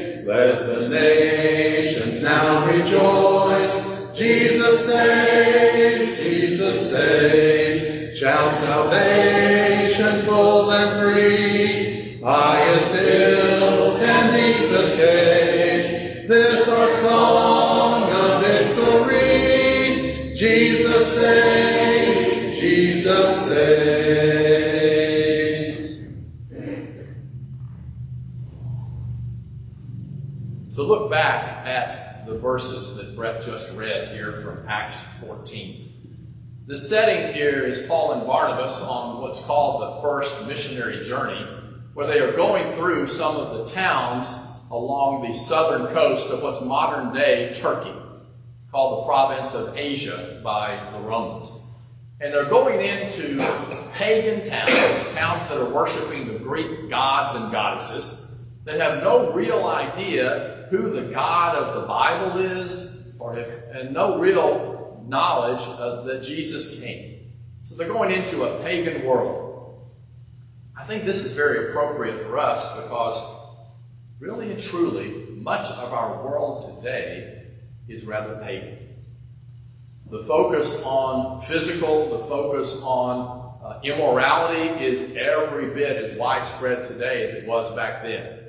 age 6.93 8.17
shall 8.17 8.51
salvation 8.53 10.21
full 10.21 10.71
and 10.71 11.01
free, 11.01 12.19
highest 12.21 12.88
hills 12.95 14.00
and 14.01 14.31
deepest 14.35 14.95
cage, 14.95 16.27
this 16.27 16.67
our 16.67 16.89
song 16.91 18.03
of 18.12 18.41
victory. 18.43 20.33
Jesus 20.35 21.15
saves, 21.15 22.59
Jesus 22.59 23.47
saves. 23.47 24.33
So 30.69 30.83
look 30.83 31.12
back 31.12 31.67
at 31.67 32.25
the 32.25 32.38
verses 32.38 32.95
that 32.95 33.15
Brett 33.15 33.43
just 33.43 33.71
read 33.75 34.09
here 34.15 34.41
from 34.41 34.67
Acts 34.67 35.03
14. 35.19 35.82
The 36.65 36.77
setting 36.77 37.34
here 37.34 37.65
is 37.65 37.86
Paul 37.88 38.13
and 38.13 38.25
Barnabas 38.25 38.82
on 38.84 39.20
what's 39.20 39.43
called 39.43 39.82
the 39.82 40.01
first 40.01 40.48
missionary 40.48 41.03
journey, 41.03 41.46
where 41.93 42.08
they 42.08 42.22
are 42.22 42.32
going 42.32 42.77
through 42.77 43.08
some 43.08 43.36
of 43.36 43.58
the 43.58 43.74
towns 43.74 44.34
along 44.72 45.27
the 45.27 45.34
southern 45.34 45.93
coast 45.93 46.29
of 46.29 46.41
what's 46.41 46.62
modern 46.62 47.13
day 47.13 47.53
Turkey, 47.53 47.91
called 48.72 49.01
the 49.01 49.05
province 49.05 49.53
of 49.53 49.75
Asia 49.75 50.39
by 50.41 50.89
the 50.93 51.00
Romans. 51.00 51.51
And 52.22 52.34
they're 52.34 52.46
going 52.46 52.79
into 52.79 53.39
pagan 53.96 54.48
towns, 54.48 55.13
towns 55.15 55.46
that 55.50 55.58
are 55.58 55.70
worshiping 55.70 56.32
the 56.32 56.39
Greek 56.39 56.89
gods 56.89 57.36
and 57.36 57.51
goddesses, 57.51 58.39
that 58.63 58.79
have 58.79 59.03
no 59.03 59.34
real 59.34 59.65
idea 59.65 60.67
who 60.70 60.91
the 60.91 61.12
God 61.12 61.58
of 61.58 61.82
the 61.82 61.88
Bible 61.88 62.39
is, 62.39 63.17
or 63.20 63.38
if, 63.38 63.50
and 63.74 63.93
no 63.93 64.17
real 64.17 64.73
knowledge 65.07 65.62
of, 65.62 66.05
that 66.05 66.24
Jesus 66.24 66.79
came. 66.79 67.31
So 67.63 67.75
they're 67.75 67.88
going 67.88 68.12
into 68.12 68.43
a 68.43 68.62
pagan 68.62 69.05
world. 69.05 69.89
I 70.77 70.83
think 70.83 71.05
this 71.05 71.24
is 71.24 71.33
very 71.33 71.69
appropriate 71.69 72.24
for 72.24 72.38
us 72.38 72.81
because 72.81 73.22
really 74.19 74.51
and 74.51 74.60
truly, 74.60 75.25
much 75.29 75.69
of 75.72 75.93
our 75.93 76.24
world 76.24 76.77
today 76.77 77.43
is 77.88 78.05
rather 78.05 78.36
pagan. 78.36 78.79
The 80.10 80.24
focus 80.24 80.81
on 80.83 81.41
physical, 81.41 82.17
the 82.17 82.24
focus 82.25 82.79
on 82.83 83.43
uh, 83.63 83.79
immorality 83.83 84.83
is 84.83 85.15
every 85.15 85.74
bit 85.74 86.03
as 86.03 86.17
widespread 86.17 86.88
today 86.88 87.24
as 87.24 87.33
it 87.33 87.48
was 87.48 87.74
back 87.75 88.03
then. 88.03 88.39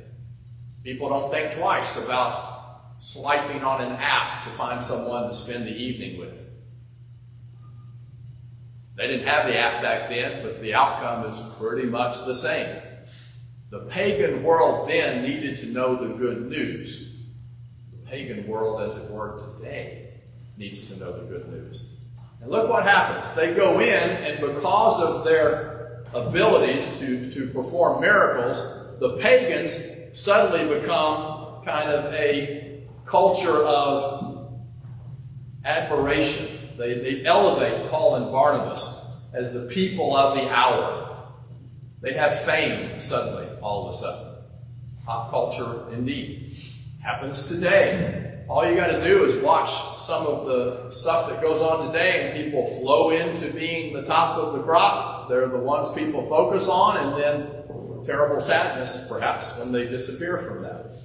People 0.82 1.08
don't 1.08 1.30
think 1.30 1.54
twice 1.54 2.04
about 2.04 2.54
swiping 2.98 3.62
on 3.62 3.80
an 3.80 3.92
app 3.92 4.44
to 4.44 4.50
find 4.50 4.82
someone 4.82 5.28
to 5.28 5.34
spend 5.34 5.66
the 5.66 5.74
evening 5.74 6.18
with. 6.18 6.43
They 8.96 9.08
didn't 9.08 9.26
have 9.26 9.46
the 9.46 9.58
app 9.58 9.82
back 9.82 10.08
then, 10.08 10.42
but 10.42 10.62
the 10.62 10.74
outcome 10.74 11.28
is 11.28 11.40
pretty 11.58 11.86
much 11.86 12.24
the 12.26 12.34
same. 12.34 12.80
The 13.70 13.80
pagan 13.80 14.44
world 14.44 14.88
then 14.88 15.24
needed 15.24 15.58
to 15.58 15.66
know 15.66 15.96
the 15.96 16.14
good 16.14 16.48
news. 16.48 17.12
The 17.90 18.08
pagan 18.08 18.46
world, 18.46 18.82
as 18.82 18.96
it 18.96 19.10
were, 19.10 19.40
today 19.56 20.20
needs 20.56 20.88
to 20.92 21.00
know 21.00 21.12
the 21.12 21.24
good 21.24 21.48
news. 21.50 21.82
And 22.40 22.50
look 22.50 22.68
what 22.68 22.84
happens. 22.84 23.34
They 23.34 23.52
go 23.54 23.80
in, 23.80 23.88
and 23.88 24.40
because 24.40 25.02
of 25.02 25.24
their 25.24 26.04
abilities 26.14 27.00
to, 27.00 27.32
to 27.32 27.48
perform 27.48 28.00
miracles, 28.00 28.58
the 29.00 29.16
pagans 29.16 29.76
suddenly 30.12 30.78
become 30.78 31.64
kind 31.64 31.90
of 31.90 32.14
a 32.14 32.84
culture 33.04 33.64
of 33.64 34.48
admiration. 35.64 36.58
They, 36.76 36.94
they 36.94 37.24
elevate 37.24 37.90
Paul 37.90 38.16
and 38.16 38.32
Barnabas 38.32 39.16
as 39.32 39.52
the 39.52 39.66
people 39.66 40.16
of 40.16 40.36
the 40.36 40.48
hour. 40.50 41.30
They 42.00 42.12
have 42.14 42.38
fame 42.38 43.00
suddenly, 43.00 43.46
all 43.60 43.88
of 43.88 43.94
a 43.94 43.96
sudden. 43.96 44.34
Pop 45.04 45.30
culture, 45.30 45.92
indeed. 45.92 46.56
Happens 47.02 47.48
today. 47.48 48.44
All 48.48 48.68
you 48.68 48.76
got 48.76 48.88
to 48.88 49.02
do 49.02 49.24
is 49.24 49.42
watch 49.42 49.70
some 50.00 50.26
of 50.26 50.46
the 50.46 50.90
stuff 50.90 51.30
that 51.30 51.40
goes 51.40 51.62
on 51.62 51.86
today, 51.86 52.30
and 52.30 52.44
people 52.44 52.66
flow 52.66 53.10
into 53.10 53.50
being 53.52 53.94
the 53.94 54.02
top 54.02 54.36
of 54.38 54.54
the 54.54 54.62
crop. 54.62 55.28
They're 55.28 55.48
the 55.48 55.58
ones 55.58 55.92
people 55.92 56.28
focus 56.28 56.68
on, 56.68 56.96
and 56.98 57.22
then 57.22 58.04
terrible 58.04 58.40
sadness, 58.40 59.08
perhaps, 59.08 59.58
when 59.58 59.72
they 59.72 59.86
disappear 59.86 60.38
from 60.38 60.62
that. 60.62 60.96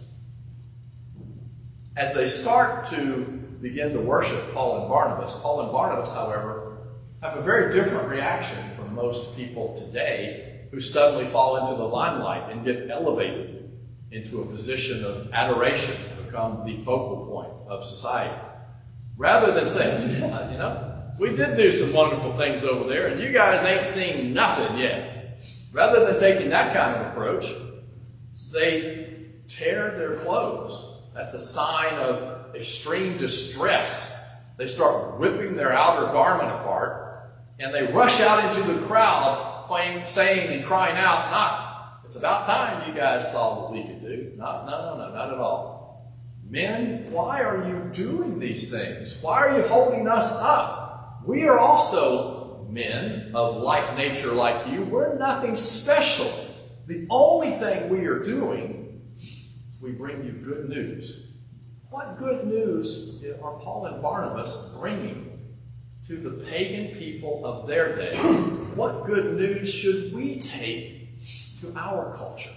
As 1.95 2.13
they 2.13 2.27
start 2.27 2.87
to 2.87 3.38
begin 3.61 3.93
to 3.93 3.99
worship 3.99 4.53
Paul 4.53 4.81
and 4.81 4.89
Barnabas, 4.89 5.35
Paul 5.39 5.61
and 5.61 5.71
Barnabas, 5.71 6.13
however, 6.13 6.77
have 7.21 7.37
a 7.37 7.41
very 7.41 7.71
different 7.71 8.09
reaction 8.09 8.57
from 8.75 8.95
most 8.95 9.35
people 9.35 9.75
today 9.75 10.67
who 10.71 10.79
suddenly 10.79 11.25
fall 11.25 11.57
into 11.57 11.75
the 11.75 11.83
limelight 11.83 12.51
and 12.51 12.63
get 12.63 12.89
elevated 12.89 13.71
into 14.11 14.41
a 14.41 14.45
position 14.45 15.03
of 15.03 15.31
adoration, 15.33 15.95
become 16.25 16.63
the 16.65 16.77
focal 16.77 17.27
point 17.27 17.51
of 17.67 17.83
society. 17.83 18.33
Rather 19.17 19.51
than 19.51 19.67
saying, 19.67 20.13
you 20.13 20.57
know, 20.57 21.03
we 21.19 21.35
did 21.35 21.57
do 21.57 21.71
some 21.71 21.91
wonderful 21.91 22.31
things 22.37 22.63
over 22.63 22.87
there, 22.87 23.07
and 23.07 23.21
you 23.21 23.33
guys 23.33 23.65
ain't 23.65 23.85
seen 23.85 24.33
nothing 24.33 24.77
yet. 24.77 25.41
Rather 25.73 26.05
than 26.05 26.19
taking 26.19 26.49
that 26.49 26.73
kind 26.73 26.95
of 26.95 27.07
approach, 27.07 27.45
they 28.53 29.15
tear 29.47 29.91
their 29.97 30.15
clothes. 30.19 31.01
That's 31.13 31.33
a 31.33 31.41
sign 31.41 31.93
of 31.95 32.38
extreme 32.55 33.17
distress. 33.17 34.17
They 34.57 34.67
start 34.67 35.19
ripping 35.19 35.55
their 35.55 35.73
outer 35.73 36.11
garment 36.11 36.51
apart, 36.51 37.31
and 37.59 37.73
they 37.73 37.83
rush 37.91 38.19
out 38.21 38.43
into 38.43 38.71
the 38.71 38.85
crowd, 38.85 39.67
saying 40.05 40.51
and 40.51 40.65
crying 40.65 40.97
out, 40.97 41.31
not, 41.31 42.01
it's 42.05 42.15
about 42.15 42.47
time 42.47 42.89
you 42.89 42.99
guys 42.99 43.31
saw 43.31 43.61
what 43.61 43.71
we 43.71 43.83
could 43.83 44.01
do. 44.01 44.33
Not, 44.35 44.65
no, 44.65 44.71
no, 44.71 44.97
no, 44.97 45.13
not 45.13 45.31
at 45.31 45.39
all. 45.39 46.13
Men, 46.49 47.11
why 47.11 47.43
are 47.43 47.67
you 47.67 47.89
doing 47.93 48.39
these 48.39 48.71
things? 48.71 49.21
Why 49.21 49.37
are 49.37 49.57
you 49.57 49.67
holding 49.67 50.07
us 50.07 50.35
up? 50.41 51.21
We 51.23 51.47
are 51.47 51.59
also 51.59 52.65
men 52.67 53.31
of 53.35 53.57
like 53.57 53.95
nature 53.95 54.31
like 54.31 54.67
you. 54.67 54.83
We're 54.83 55.17
nothing 55.17 55.55
special. 55.55 56.31
The 56.87 57.05
only 57.11 57.51
thing 57.51 57.89
we 57.89 58.07
are 58.07 58.23
doing 58.23 59.01
is 59.15 59.49
we 59.79 59.91
bring 59.91 60.25
you 60.25 60.31
good 60.31 60.69
news. 60.69 61.28
What 61.89 62.17
good 62.17 62.45
news 62.45 63.19
are 63.41 63.59
Paul 63.59 63.87
and 63.87 64.01
Barnabas 64.01 64.75
bringing 64.79 65.39
to 66.07 66.17
the 66.17 66.45
pagan 66.45 66.95
people 66.95 67.45
of 67.45 67.67
their 67.67 67.95
day? 67.95 68.15
What 68.75 69.05
good 69.05 69.35
news 69.35 69.73
should 69.73 70.13
we 70.13 70.39
take 70.39 71.19
to 71.59 71.73
our 71.75 72.15
culture? 72.15 72.53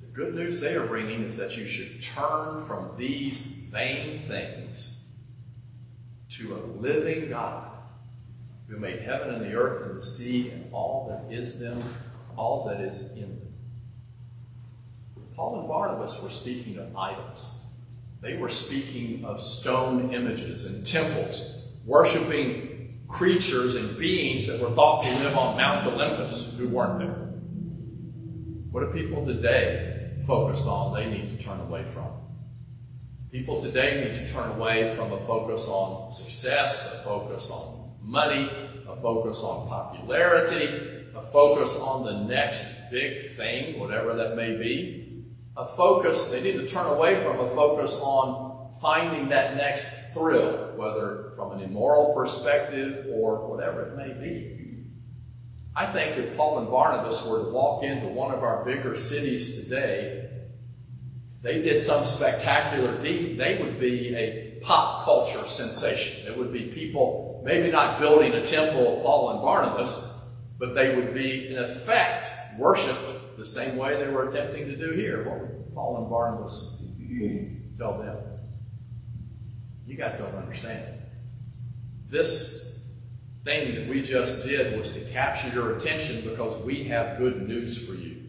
The 0.00 0.06
good 0.06 0.34
news 0.34 0.58
they 0.58 0.74
are 0.74 0.86
bringing 0.86 1.22
is 1.22 1.36
that 1.36 1.56
you 1.56 1.66
should 1.66 2.02
turn 2.02 2.64
from 2.64 2.96
these 2.96 3.42
vain 3.42 4.18
things 4.18 4.98
to 6.30 6.54
a 6.54 6.60
living 6.80 7.28
God 7.28 7.70
who 8.66 8.78
made 8.78 9.02
heaven 9.02 9.34
and 9.34 9.44
the 9.44 9.54
earth 9.54 9.82
and 9.82 9.98
the 9.98 10.04
sea 10.04 10.50
and 10.50 10.72
all 10.72 11.06
that 11.10 11.32
is 11.32 11.60
them, 11.60 11.84
all 12.34 12.66
that 12.66 12.80
is 12.80 13.00
in 13.12 13.38
them. 13.38 13.49
Paul 15.40 15.60
and 15.60 15.68
Barnabas 15.68 16.22
were 16.22 16.28
speaking 16.28 16.76
of 16.76 16.94
idols. 16.94 17.60
They 18.20 18.36
were 18.36 18.50
speaking 18.50 19.24
of 19.24 19.40
stone 19.40 20.12
images 20.12 20.66
and 20.66 20.86
temples, 20.86 21.62
worshiping 21.86 23.00
creatures 23.08 23.74
and 23.74 23.98
beings 23.98 24.46
that 24.48 24.60
were 24.60 24.68
thought 24.72 25.02
to 25.02 25.08
live 25.20 25.38
on 25.38 25.56
Mount 25.56 25.86
Olympus 25.86 26.54
who 26.58 26.68
weren't 26.68 26.98
there. 26.98 27.30
What 28.70 28.82
are 28.82 28.92
people 28.92 29.24
today 29.24 30.18
focused 30.26 30.66
on 30.66 30.92
they 30.92 31.06
need 31.06 31.30
to 31.30 31.42
turn 31.42 31.58
away 31.60 31.84
from? 31.84 32.10
People 33.32 33.62
today 33.62 34.04
need 34.04 34.16
to 34.16 34.30
turn 34.34 34.50
away 34.50 34.94
from 34.94 35.10
a 35.10 35.20
focus 35.20 35.68
on 35.68 36.12
success, 36.12 37.00
a 37.00 37.02
focus 37.02 37.50
on 37.50 37.94
money, 38.02 38.50
a 38.86 38.94
focus 39.00 39.38
on 39.38 39.66
popularity, 39.68 40.66
a 41.16 41.22
focus 41.22 41.80
on 41.80 42.04
the 42.04 42.28
next 42.28 42.90
big 42.90 43.24
thing, 43.24 43.80
whatever 43.80 44.14
that 44.16 44.36
may 44.36 44.58
be. 44.58 45.09
A 45.56 45.66
focus, 45.66 46.30
they 46.30 46.42
need 46.42 46.54
to 46.54 46.66
turn 46.66 46.86
away 46.86 47.16
from 47.16 47.40
a 47.40 47.48
focus 47.48 47.98
on 48.02 48.72
finding 48.80 49.28
that 49.30 49.56
next 49.56 50.12
thrill, 50.14 50.72
whether 50.76 51.32
from 51.36 51.52
an 51.52 51.60
immoral 51.60 52.14
perspective 52.14 53.06
or 53.12 53.48
whatever 53.48 53.88
it 53.88 53.96
may 53.96 54.12
be. 54.12 54.56
I 55.74 55.86
think 55.86 56.16
if 56.16 56.36
Paul 56.36 56.58
and 56.58 56.70
Barnabas 56.70 57.24
were 57.24 57.44
to 57.44 57.50
walk 57.50 57.82
into 57.84 58.06
one 58.08 58.32
of 58.32 58.42
our 58.42 58.64
bigger 58.64 58.96
cities 58.96 59.62
today, 59.62 60.28
they 61.42 61.62
did 61.62 61.80
some 61.80 62.04
spectacular 62.04 63.00
deed, 63.00 63.38
they 63.38 63.62
would 63.62 63.80
be 63.80 64.14
a 64.14 64.60
pop 64.62 65.04
culture 65.04 65.46
sensation. 65.46 66.30
It 66.30 66.36
would 66.36 66.52
be 66.52 66.64
people 66.64 67.42
maybe 67.44 67.70
not 67.70 67.98
building 67.98 68.32
a 68.32 68.44
temple 68.44 68.96
of 68.96 69.02
Paul 69.02 69.30
and 69.30 69.40
Barnabas, 69.40 70.12
but 70.58 70.74
they 70.74 70.94
would 70.94 71.14
be, 71.14 71.48
in 71.48 71.56
effect, 71.56 72.30
worshiped 72.58 72.98
the 73.40 73.46
same 73.46 73.76
way 73.78 73.96
they 73.96 74.10
were 74.10 74.28
attempting 74.28 74.66
to 74.66 74.76
do 74.76 74.90
here. 74.90 75.24
What 75.24 75.40
would 75.40 75.74
Paul 75.74 75.96
and 75.96 76.10
Barnabas 76.10 76.82
tell 77.78 77.98
them? 77.98 78.18
You 79.86 79.96
guys 79.96 80.18
don't 80.18 80.34
understand. 80.34 80.84
This 82.06 82.84
thing 83.42 83.74
that 83.76 83.88
we 83.88 84.02
just 84.02 84.44
did 84.44 84.78
was 84.78 84.92
to 84.92 85.00
capture 85.06 85.48
your 85.54 85.76
attention 85.76 86.20
because 86.28 86.62
we 86.62 86.84
have 86.84 87.16
good 87.16 87.48
news 87.48 87.88
for 87.88 87.94
you. 87.94 88.28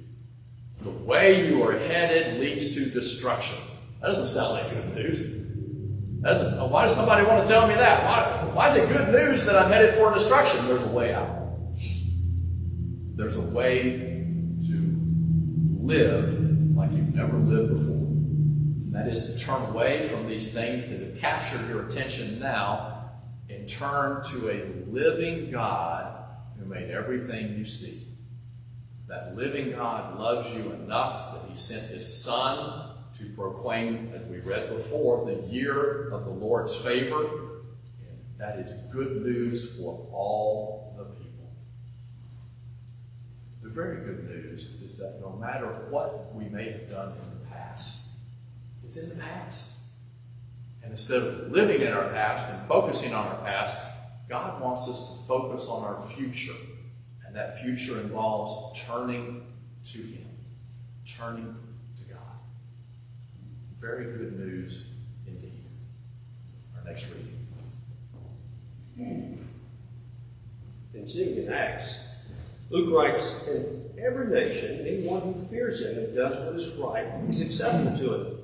The 0.82 0.89
way 0.89 1.45
you 1.45 1.62
are 1.62 1.78
headed 1.78 2.39
leads 2.39 2.74
to 2.76 2.86
destruction. 2.86 3.60
That 4.00 4.08
doesn't 4.08 4.28
sound 4.28 4.54
like 4.54 4.69
good 4.69 4.95
news. 4.95 6.21
That's, 6.21 6.41
why 6.71 6.84
does 6.84 6.95
somebody 6.95 7.28
want 7.28 7.45
to 7.45 7.52
tell 7.52 7.67
me 7.67 7.74
that? 7.74 8.06
Why, 8.06 8.54
why 8.54 8.69
is 8.69 8.78
it 8.78 8.88
good 8.88 9.12
news 9.12 9.45
that 9.45 9.58
I'm 9.58 9.69
headed 9.69 9.93
for 9.93 10.13
destruction? 10.13 10.65
There's 10.67 10.84
a 10.84 10.88
way 10.88 11.13
out. 11.13 11.28
There's 13.17 13.36
a 13.36 13.41
way 13.41 14.11
live 15.91 16.75
like 16.77 16.89
you've 16.93 17.13
never 17.13 17.38
lived 17.38 17.73
before. 17.73 18.08
And 18.08 18.95
that 18.95 19.10
is 19.10 19.34
to 19.34 19.38
turn 19.38 19.62
away 19.71 20.08
from 20.08 20.25
these 20.25 20.54
things 20.54 20.88
that 20.88 21.01
have 21.01 21.19
captured 21.19 21.67
your 21.67 21.86
attention 21.88 22.39
now 22.39 23.12
and 23.49 23.67
turn 23.67 24.23
to 24.32 24.49
a 24.49 24.89
living 24.89 25.51
God 25.51 26.23
who 26.58 26.65
made 26.65 26.89
everything 26.89 27.58
you 27.58 27.65
see. 27.65 28.08
That 29.10 29.36
living 29.36 29.71
God 29.71 30.17
loves 30.17 30.54
you 30.54 30.71
enough 30.71 31.34
that 31.34 31.49
he 31.49 31.58
sent 31.58 31.89
his 31.89 32.23
Son 32.23 32.91
to 33.17 33.25
proclaim, 33.36 34.13
as 34.15 34.25
we 34.27 34.39
read 34.39 34.73
before, 34.73 35.25
the 35.25 35.45
year 35.51 36.10
of 36.12 36.23
the 36.23 36.32
Lord's 36.32 36.73
favor. 36.73 37.25
And 37.99 38.17
that 38.38 38.60
is 38.60 38.73
good 38.93 39.21
news 39.25 39.77
for 39.77 40.08
all. 40.13 40.90
The 43.62 43.69
very 43.69 43.97
good 44.04 44.28
news 44.28 44.82
is 44.82 44.97
that 44.97 45.19
no 45.21 45.32
matter 45.32 45.67
what 45.89 46.34
we 46.34 46.45
may 46.45 46.71
have 46.71 46.89
done 46.89 47.10
in 47.10 47.39
the 47.39 47.45
past, 47.52 48.10
it's 48.84 48.97
in 48.97 49.10
the 49.10 49.15
past. 49.15 49.80
And 50.82 50.91
instead 50.91 51.21
of 51.21 51.52
living 51.52 51.82
in 51.82 51.93
our 51.93 52.10
past 52.10 52.52
and 52.52 52.67
focusing 52.67 53.13
on 53.13 53.28
our 53.28 53.38
past, 53.45 53.78
God 54.28 54.62
wants 54.62 54.88
us 54.89 55.19
to 55.19 55.28
focus 55.28 55.67
on 55.67 55.84
our 55.84 56.02
future. 56.02 56.56
And 57.26 57.36
that 57.36 57.60
future 57.60 58.00
involves 58.02 58.82
turning 58.82 59.45
to 59.86 59.97
Him, 60.00 60.28
turning 61.06 61.56
to 62.00 62.13
God. 62.13 62.19
very 63.80 64.06
good 64.06 64.39
news 64.39 64.88
indeed. 65.28 65.67
Our 66.76 66.84
next 66.84 67.08
reading. 67.10 67.38
Continuing 70.93 71.45
in 71.45 71.54
Acts, 71.54 72.11
Luke 72.71 72.93
writes, 72.93 73.47
In 73.49 73.91
every 74.01 74.27
nation, 74.27 74.88
anyone 74.88 75.21
who 75.21 75.45
fears 75.49 75.86
him 75.86 76.05
and 76.05 76.15
does 76.15 76.38
what 76.38 76.55
is 76.55 76.73
right 76.77 77.05
is 77.29 77.41
acceptable 77.41 77.97
to 77.97 78.13
him. 78.13 78.38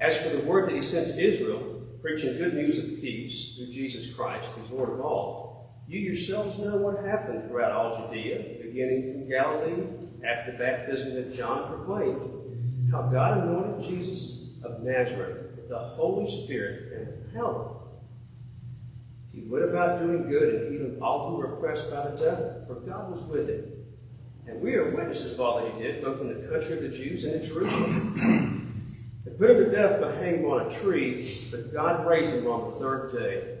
As 0.00 0.20
for 0.20 0.36
the 0.36 0.44
word 0.44 0.68
that 0.68 0.74
he 0.74 0.82
sent 0.82 1.06
to 1.06 1.20
Israel, 1.20 1.80
preaching 2.02 2.36
good 2.36 2.54
news 2.54 2.82
of 2.82 3.00
peace 3.00 3.54
through 3.54 3.70
Jesus 3.70 4.12
Christ, 4.12 4.58
who's 4.58 4.72
Lord 4.72 4.90
of 4.90 5.00
all, 5.00 5.70
you 5.86 6.00
yourselves 6.00 6.58
know 6.58 6.76
what 6.78 7.04
happened 7.04 7.48
throughout 7.48 7.70
all 7.70 8.08
Judea, 8.08 8.56
beginning 8.60 9.12
from 9.12 9.28
Galilee, 9.28 9.84
after 10.26 10.52
the 10.52 10.58
baptism 10.58 11.14
that 11.14 11.32
John 11.32 11.68
proclaimed, 11.68 12.90
how 12.90 13.02
God 13.02 13.44
anointed 13.44 13.88
Jesus 13.88 14.54
of 14.64 14.82
Nazareth 14.82 15.54
with 15.54 15.68
the 15.68 15.78
Holy 15.78 16.26
Spirit 16.26 16.92
and 16.94 17.32
power. 17.32 17.81
He 19.32 19.42
went 19.42 19.64
about 19.64 19.98
doing 19.98 20.28
good 20.28 20.54
and 20.54 20.72
healing 20.72 20.98
all 21.00 21.30
who 21.30 21.36
were 21.36 21.54
oppressed 21.54 21.90
by 21.90 22.10
the 22.10 22.16
devil, 22.16 22.64
for 22.66 22.74
God 22.74 23.10
was 23.10 23.24
with 23.24 23.48
him. 23.48 23.64
And 24.46 24.60
we 24.60 24.74
are 24.74 24.94
witnesses 24.94 25.34
of 25.34 25.40
all 25.40 25.60
that 25.60 25.72
he 25.72 25.82
did, 25.82 26.02
both 26.02 26.20
in 26.20 26.28
the 26.28 26.48
country 26.48 26.76
of 26.76 26.82
the 26.82 26.90
Jews 26.90 27.24
and 27.24 27.36
in 27.36 27.42
Jerusalem. 27.42 28.68
They 29.24 29.30
put 29.32 29.50
him 29.50 29.64
to 29.64 29.70
death 29.70 30.00
by 30.00 30.12
hanging 30.16 30.44
on 30.44 30.66
a 30.66 30.70
tree, 30.70 31.28
but 31.50 31.72
God 31.72 32.06
raised 32.06 32.36
him 32.36 32.46
on 32.48 32.70
the 32.70 32.76
third 32.76 33.12
day. 33.12 33.58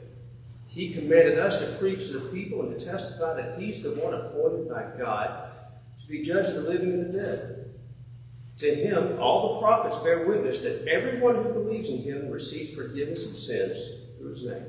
He 0.66 0.92
commanded 0.92 1.38
us 1.38 1.60
to 1.60 1.76
preach 1.76 2.08
to 2.08 2.18
the 2.18 2.28
people 2.30 2.62
and 2.62 2.78
to 2.78 2.84
testify 2.84 3.34
that 3.34 3.60
he's 3.60 3.82
the 3.82 3.92
one 3.92 4.12
appointed 4.12 4.68
by 4.68 4.98
God 4.98 5.50
to 6.00 6.08
be 6.08 6.22
judge 6.22 6.48
of 6.48 6.64
the 6.64 6.70
living 6.70 6.92
and 6.92 7.12
the 7.12 7.18
dead. 7.18 7.74
To 8.58 8.74
him, 8.74 9.18
all 9.20 9.54
the 9.54 9.60
prophets 9.60 9.98
bear 9.98 10.26
witness 10.26 10.62
that 10.62 10.86
everyone 10.88 11.36
who 11.36 11.52
believes 11.52 11.90
in 11.90 12.02
him 12.02 12.30
receives 12.30 12.74
forgiveness 12.74 13.26
of 13.26 13.36
sins 13.36 13.88
through 14.18 14.30
his 14.30 14.46
name. 14.46 14.66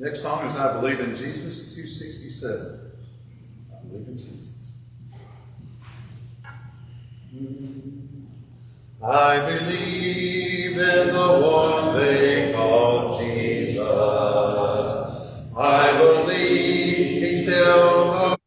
Next 0.00 0.22
song 0.22 0.46
is 0.46 0.56
I 0.56 0.80
Believe 0.80 0.98
in 1.00 1.14
Jesus, 1.14 1.74
267. 1.74 2.90
I 3.70 3.86
believe 3.86 4.08
in 4.08 4.16
Jesus. 4.16 4.70
I 9.04 9.40
believe 9.40 10.78
in 10.78 11.06
the 11.08 11.40
one 11.42 11.98
they 11.98 12.50
call 12.54 13.20
Jesus. 13.20 13.86
I 15.54 15.92
believe 15.98 17.22
he 17.22 17.36
still 17.36 18.39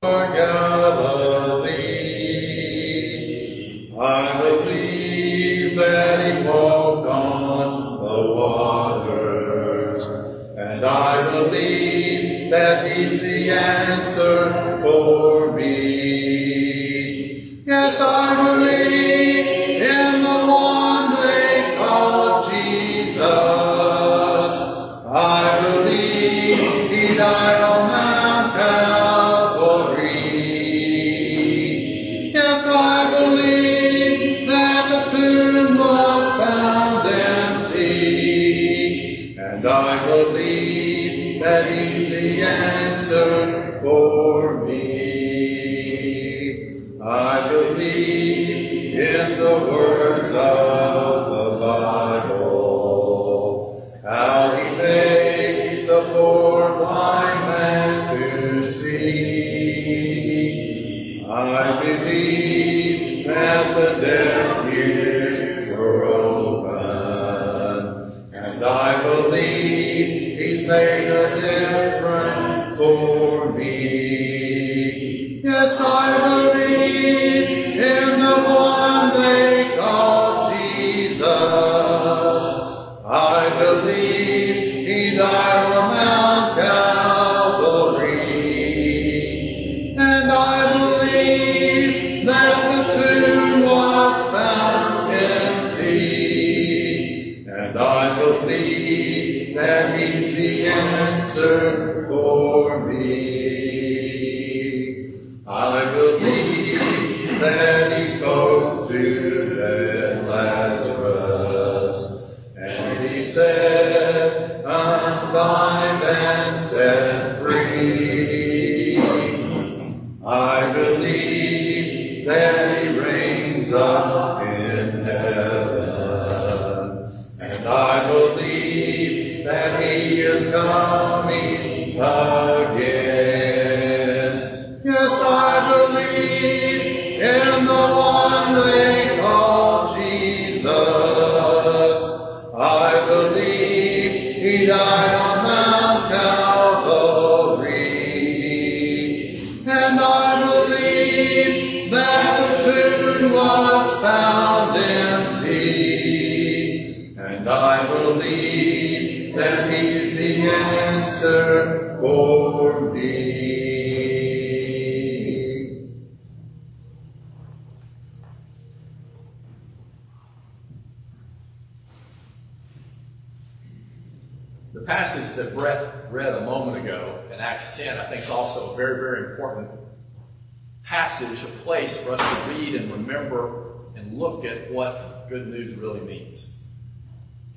good 185.34 185.48
news 185.48 185.76
really 185.76 186.02
means. 186.02 186.54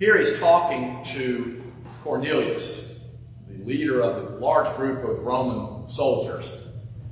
Here 0.00 0.16
he's 0.16 0.38
talking 0.40 1.02
to 1.14 1.62
Cornelius, 2.02 3.00
the 3.50 3.62
leader 3.66 4.00
of 4.00 4.16
a 4.16 4.36
large 4.38 4.74
group 4.76 5.04
of 5.04 5.24
Roman 5.24 5.86
soldiers 5.86 6.50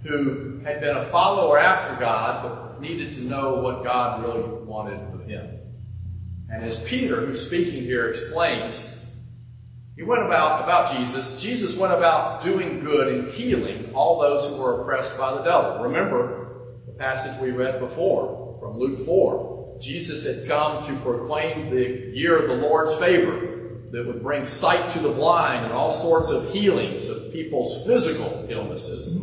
who 0.04 0.60
had 0.64 0.80
been 0.80 0.96
a 0.96 1.04
follower 1.04 1.58
after 1.58 2.00
God 2.00 2.42
but 2.44 2.80
needed 2.80 3.12
to 3.12 3.20
know 3.20 3.56
what 3.56 3.84
God 3.84 4.22
really 4.22 4.64
wanted 4.64 5.00
of 5.12 5.26
him. 5.26 5.60
And 6.48 6.64
as 6.64 6.82
Peter, 6.84 7.16
who's 7.20 7.46
speaking 7.46 7.82
here, 7.82 8.08
explains, 8.08 8.98
he 9.96 10.02
went 10.02 10.24
about 10.24 10.62
about 10.62 10.96
Jesus. 10.96 11.42
Jesus 11.42 11.76
went 11.76 11.92
about 11.92 12.42
doing 12.42 12.80
good 12.80 13.12
and 13.12 13.30
healing 13.30 13.92
all 13.92 14.18
those 14.18 14.46
who 14.46 14.56
were 14.56 14.80
oppressed 14.80 15.18
by 15.18 15.34
the 15.34 15.42
devil. 15.42 15.82
Remember 15.82 16.78
the 16.86 16.92
passage 16.92 17.38
we 17.42 17.50
read 17.50 17.80
before 17.80 18.56
from 18.60 18.78
Luke 18.78 19.00
4. 19.00 19.53
Jesus 19.80 20.24
had 20.24 20.48
come 20.48 20.84
to 20.84 20.94
proclaim 21.02 21.70
the 21.70 22.12
year 22.14 22.38
of 22.38 22.48
the 22.48 22.54
Lord's 22.54 22.94
favor 22.96 23.54
that 23.90 24.06
would 24.06 24.22
bring 24.22 24.44
sight 24.44 24.90
to 24.90 24.98
the 24.98 25.10
blind 25.10 25.64
and 25.64 25.72
all 25.72 25.92
sorts 25.92 26.30
of 26.30 26.52
healings 26.52 27.08
of 27.08 27.32
people's 27.32 27.86
physical 27.86 28.46
illnesses. 28.48 29.16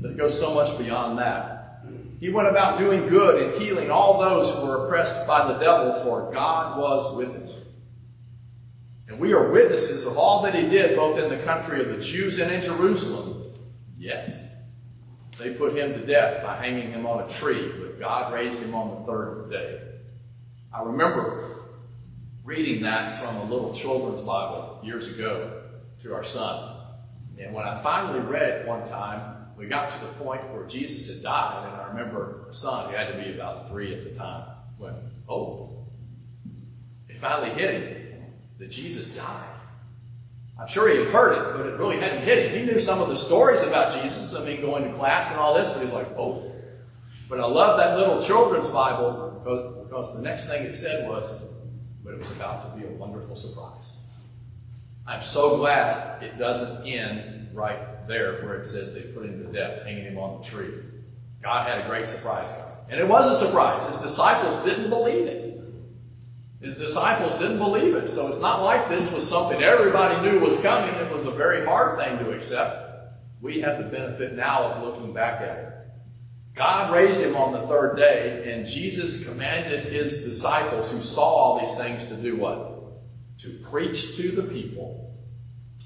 But 0.00 0.12
it 0.12 0.16
goes 0.16 0.38
so 0.38 0.54
much 0.54 0.76
beyond 0.78 1.18
that. 1.18 1.84
He 2.20 2.30
went 2.30 2.48
about 2.48 2.78
doing 2.78 3.06
good 3.08 3.42
and 3.42 3.60
healing 3.60 3.90
all 3.90 4.20
those 4.20 4.54
who 4.54 4.66
were 4.66 4.86
oppressed 4.86 5.26
by 5.26 5.52
the 5.52 5.58
devil, 5.58 5.94
for 5.94 6.32
God 6.32 6.78
was 6.78 7.16
with 7.16 7.34
him. 7.34 7.50
And 9.08 9.18
we 9.18 9.32
are 9.32 9.50
witnesses 9.50 10.06
of 10.06 10.16
all 10.16 10.42
that 10.42 10.54
he 10.54 10.68
did, 10.68 10.96
both 10.96 11.18
in 11.18 11.28
the 11.28 11.44
country 11.44 11.80
of 11.80 11.88
the 11.88 11.98
Jews 11.98 12.38
and 12.38 12.50
in 12.50 12.62
Jerusalem. 12.62 13.52
Yet, 13.98 14.32
they 15.38 15.54
put 15.54 15.76
him 15.76 15.92
to 15.92 16.06
death 16.06 16.42
by 16.42 16.56
hanging 16.56 16.92
him 16.92 17.04
on 17.04 17.24
a 17.24 17.28
tree, 17.28 17.70
God 17.98 18.32
raised 18.32 18.60
him 18.60 18.74
on 18.74 19.00
the 19.00 19.06
third 19.06 19.50
day. 19.50 19.80
I 20.72 20.82
remember 20.82 21.64
reading 22.42 22.82
that 22.82 23.18
from 23.18 23.36
a 23.36 23.44
little 23.44 23.72
children's 23.72 24.22
Bible 24.22 24.80
years 24.82 25.08
ago 25.08 25.62
to 26.00 26.14
our 26.14 26.24
son. 26.24 26.76
And 27.38 27.54
when 27.54 27.66
I 27.66 27.76
finally 27.76 28.20
read 28.20 28.42
it 28.42 28.66
one 28.66 28.86
time, 28.86 29.34
we 29.56 29.66
got 29.66 29.90
to 29.90 30.00
the 30.00 30.12
point 30.14 30.52
where 30.52 30.66
Jesus 30.66 31.12
had 31.12 31.22
died, 31.22 31.68
and 31.68 31.80
I 31.80 31.88
remember 31.88 32.46
a 32.48 32.52
son 32.52 32.90
who 32.90 32.96
had 32.96 33.12
to 33.12 33.22
be 33.22 33.34
about 33.34 33.68
three 33.68 33.94
at 33.94 34.04
the 34.04 34.14
time 34.14 34.46
went, 34.78 34.96
Oh, 35.28 35.86
it 37.08 37.16
finally 37.16 37.50
hit 37.50 37.82
him 37.82 38.24
that 38.58 38.70
Jesus 38.70 39.16
died. 39.16 39.48
I'm 40.60 40.68
sure 40.68 40.88
he 40.88 40.98
had 40.98 41.08
heard 41.08 41.32
it, 41.32 41.56
but 41.56 41.66
it 41.66 41.78
really 41.78 41.98
hadn't 41.98 42.22
hit 42.22 42.46
him. 42.46 42.58
He 42.58 42.70
knew 42.70 42.78
some 42.78 43.00
of 43.00 43.08
the 43.08 43.16
stories 43.16 43.62
about 43.62 43.92
Jesus, 44.02 44.34
I 44.34 44.44
mean, 44.44 44.60
going 44.60 44.84
to 44.84 44.96
class 44.96 45.30
and 45.30 45.40
all 45.40 45.54
this, 45.54 45.72
but 45.72 45.82
he's 45.82 45.92
like, 45.92 46.10
oh. 46.18 46.50
But 47.28 47.40
I 47.40 47.46
love 47.46 47.78
that 47.78 47.98
little 47.98 48.20
children's 48.20 48.68
Bible 48.68 49.40
because, 49.84 50.14
the 50.16 50.22
next 50.22 50.48
thing 50.48 50.64
it 50.64 50.74
said 50.74 51.08
was, 51.08 51.30
but 52.02 52.14
it 52.14 52.18
was 52.18 52.30
about 52.36 52.62
to 52.62 52.80
be 52.80 52.86
a 52.86 52.90
wonderful 52.90 53.36
surprise. 53.36 53.94
I'm 55.06 55.22
so 55.22 55.58
glad 55.58 56.22
it 56.22 56.38
doesn't 56.38 56.86
end 56.86 57.54
right 57.54 58.06
there 58.08 58.42
where 58.42 58.58
it 58.58 58.66
says 58.66 58.94
they 58.94 59.02
put 59.02 59.24
him 59.24 59.44
to 59.44 59.52
death, 59.52 59.84
hanging 59.84 60.04
him 60.04 60.18
on 60.18 60.40
the 60.40 60.46
tree. 60.46 60.74
God 61.42 61.68
had 61.68 61.84
a 61.84 61.88
great 61.88 62.08
surprise 62.08 62.52
coming. 62.52 62.74
And 62.90 63.00
it 63.00 63.08
was 63.08 63.30
a 63.30 63.46
surprise. 63.46 63.86
His 63.86 63.98
disciples 63.98 64.62
didn't 64.64 64.90
believe 64.90 65.26
it. 65.26 65.62
His 66.60 66.76
disciples 66.76 67.38
didn't 67.38 67.58
believe 67.58 67.94
it. 67.94 68.08
So 68.08 68.26
it's 68.28 68.40
not 68.40 68.62
like 68.62 68.88
this 68.88 69.12
was 69.12 69.28
something 69.28 69.62
everybody 69.62 70.20
knew 70.22 70.40
was 70.40 70.60
coming. 70.60 70.94
It 70.94 71.12
was 71.12 71.26
a 71.26 71.30
very 71.30 71.64
hard 71.64 71.98
thing 71.98 72.18
to 72.18 72.32
accept. 72.32 73.12
We 73.42 73.60
have 73.60 73.78
the 73.78 73.84
benefit 73.84 74.34
now 74.34 74.64
of 74.64 74.82
looking 74.82 75.12
back 75.12 75.42
at 75.42 75.58
it. 75.58 75.73
God 76.54 76.94
raised 76.94 77.20
him 77.20 77.36
on 77.36 77.52
the 77.52 77.66
third 77.66 77.96
day, 77.96 78.52
and 78.52 78.64
Jesus 78.64 79.28
commanded 79.28 79.80
his 79.80 80.22
disciples 80.22 80.92
who 80.92 81.00
saw 81.00 81.24
all 81.24 81.58
these 81.58 81.76
things 81.76 82.06
to 82.06 82.14
do 82.14 82.36
what? 82.36 83.38
To 83.38 83.58
preach 83.70 84.16
to 84.16 84.30
the 84.30 84.44
people 84.44 85.18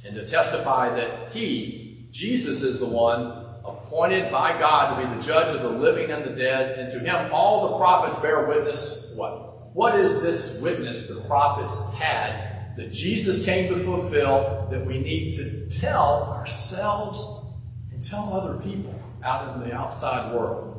and 0.07 0.15
to 0.15 0.27
testify 0.27 0.95
that 0.95 1.33
he, 1.33 2.09
Jesus, 2.11 2.63
is 2.63 2.79
the 2.81 2.87
one 2.87 3.47
appointed 3.65 4.31
by 4.31 4.59
God 4.59 5.01
to 5.01 5.09
be 5.09 5.15
the 5.15 5.23
judge 5.23 5.55
of 5.55 5.63
the 5.63 5.71
living 5.71 6.11
and 6.11 6.23
the 6.25 6.37
dead, 6.37 6.79
and 6.79 6.91
to 6.93 6.99
him 6.99 7.31
all 7.33 7.71
the 7.71 7.79
prophets 7.79 8.21
bear 8.21 8.47
witness 8.47 9.15
what? 9.17 9.75
What 9.75 9.99
is 9.99 10.21
this 10.21 10.61
witness 10.61 11.09
the 11.09 11.21
prophets 11.23 11.77
had 11.95 12.77
that 12.77 12.93
Jesus 12.93 13.45
came 13.45 13.73
to 13.73 13.81
fulfill 13.81 14.69
that 14.71 14.85
we 14.85 14.99
need 14.99 15.35
to 15.35 15.69
tell 15.71 16.35
ourselves 16.37 17.55
and 17.91 18.03
tell 18.03 18.33
other 18.33 18.59
people 18.63 18.98
out 19.23 19.57
in 19.57 19.69
the 19.69 19.75
outside 19.75 20.35
world? 20.35 20.75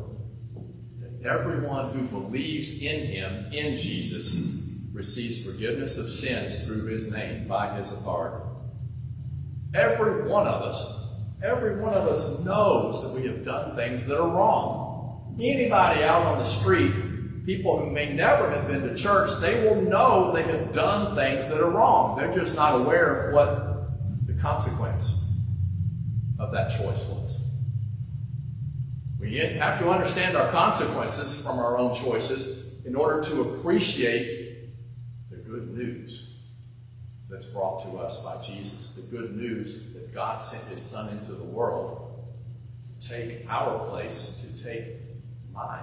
Everyone 1.23 1.91
who 1.91 2.07
believes 2.07 2.81
in 2.81 3.05
him, 3.05 3.51
in 3.51 3.77
Jesus, 3.77 4.55
receives 4.93 5.45
forgiveness 5.45 5.97
of 5.97 6.09
sins 6.09 6.65
through 6.65 6.85
his 6.85 7.11
name 7.11 7.47
by 7.47 7.77
his 7.77 7.91
authority. 7.91 8.45
Every 9.73 10.27
one 10.29 10.47
of 10.47 10.61
us, 10.61 11.19
every 11.43 11.79
one 11.81 11.93
of 11.93 12.07
us 12.07 12.43
knows 12.43 13.03
that 13.03 13.13
we 13.13 13.27
have 13.27 13.43
done 13.43 13.75
things 13.75 14.05
that 14.05 14.19
are 14.19 14.27
wrong. 14.27 15.37
Anybody 15.39 16.03
out 16.03 16.25
on 16.25 16.39
the 16.39 16.45
street 16.45 16.93
people 17.45 17.79
who 17.79 17.89
may 17.89 18.13
never 18.13 18.47
have 18.51 18.67
been 18.67 18.83
to 18.83 18.95
church, 18.95 19.31
they 19.41 19.63
will 19.63 19.81
know 19.81 20.31
they 20.31 20.43
have 20.43 20.71
done 20.71 21.15
things 21.15 21.47
that 21.47 21.59
are 21.59 21.71
wrong. 21.71 22.15
They're 22.15 22.31
just 22.31 22.55
not 22.55 22.79
aware 22.79 23.29
of 23.29 23.33
what 23.33 24.27
the 24.27 24.39
consequence 24.39 25.31
of 26.37 26.51
that 26.51 26.69
choice 26.69 27.03
was. 27.07 27.48
We 29.19 29.35
have 29.35 29.79
to 29.79 29.89
understand 29.89 30.37
our 30.37 30.49
consequences 30.49 31.41
from 31.41 31.59
our 31.59 31.77
own 31.77 31.93
choices 31.93 32.85
in 32.85 32.95
order 32.95 33.21
to 33.21 33.41
appreciate 33.41 34.69
the 35.29 35.35
good 35.35 35.75
news 35.75 36.37
that's 37.29 37.47
brought 37.47 37.83
to 37.83 37.97
us 37.97 38.23
by 38.23 38.39
Jesus. 38.41 38.91
The 38.91 39.01
good 39.01 39.35
news 39.35 39.93
that 39.93 40.13
God 40.13 40.41
sent 40.41 40.63
his 40.65 40.81
Son 40.81 41.09
into 41.17 41.33
the 41.33 41.43
world 41.43 42.27
to 42.99 43.09
take 43.09 43.45
our 43.49 43.87
place, 43.89 44.45
to 44.47 44.63
take 44.63 44.95
my 45.53 45.81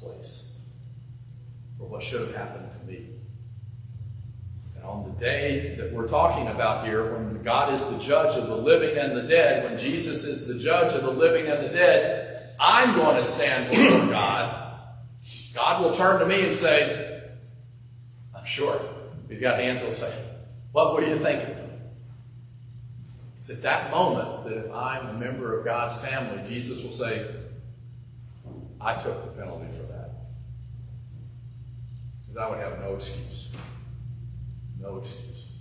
place 0.00 0.56
for 1.76 1.86
what 1.86 2.02
should 2.02 2.22
have 2.22 2.34
happened 2.34 2.72
to 2.72 2.86
me. 2.90 3.10
And 4.76 4.84
on 4.84 5.04
the 5.04 5.20
day 5.20 5.74
that 5.76 5.92
we're 5.92 6.08
talking 6.08 6.48
about 6.48 6.86
here, 6.86 7.14
when 7.14 7.42
God 7.42 7.74
is 7.74 7.84
the 7.84 7.98
judge 7.98 8.36
of 8.36 8.48
the 8.48 8.56
living 8.56 8.96
and 8.96 9.14
the 9.14 9.22
dead, 9.22 9.64
when 9.64 9.76
Jesus 9.76 10.24
is 10.24 10.48
the 10.48 10.58
judge 10.58 10.94
of 10.94 11.02
the 11.02 11.10
living 11.10 11.46
and 11.50 11.64
the 11.64 11.68
dead, 11.68 12.27
I'm 12.58 12.96
going 12.96 13.16
to 13.16 13.24
stand 13.24 13.70
before 13.70 14.08
God. 14.08 14.80
God 15.54 15.82
will 15.82 15.94
turn 15.94 16.20
to 16.20 16.26
me 16.26 16.44
and 16.46 16.54
say, 16.54 17.22
I'm 18.34 18.44
sure. 18.44 18.80
He's 19.28 19.40
got 19.40 19.58
hands, 19.58 19.82
he'll 19.82 19.92
say, 19.92 20.12
What 20.72 20.94
were 20.94 21.04
you 21.04 21.16
thinking? 21.16 21.54
It's 23.38 23.50
at 23.50 23.62
that 23.62 23.90
moment 23.90 24.44
that 24.44 24.66
if 24.66 24.72
I'm 24.72 25.06
a 25.06 25.12
member 25.14 25.58
of 25.58 25.64
God's 25.64 25.98
family, 26.00 26.42
Jesus 26.48 26.82
will 26.82 26.92
say, 26.92 27.26
I 28.80 28.94
took 28.94 29.24
the 29.24 29.40
penalty 29.40 29.70
for 29.72 29.84
that. 29.84 30.10
Because 32.26 32.42
I 32.42 32.50
would 32.50 32.58
have 32.58 32.80
no 32.80 32.94
excuse. 32.94 33.50
No 34.80 34.96
excuse. 34.96 35.52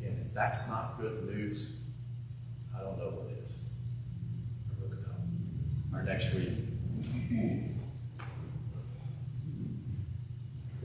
Again, 0.00 0.20
if 0.24 0.34
that's 0.34 0.68
not 0.68 0.98
good 1.00 1.26
news, 1.26 1.76
I 2.76 2.82
don't 2.82 2.98
know 2.98 3.10
what 3.10 3.32
is. 3.42 3.58
Our 5.94 6.02
next 6.02 6.34
reading. 6.34 6.70
In 7.10 7.80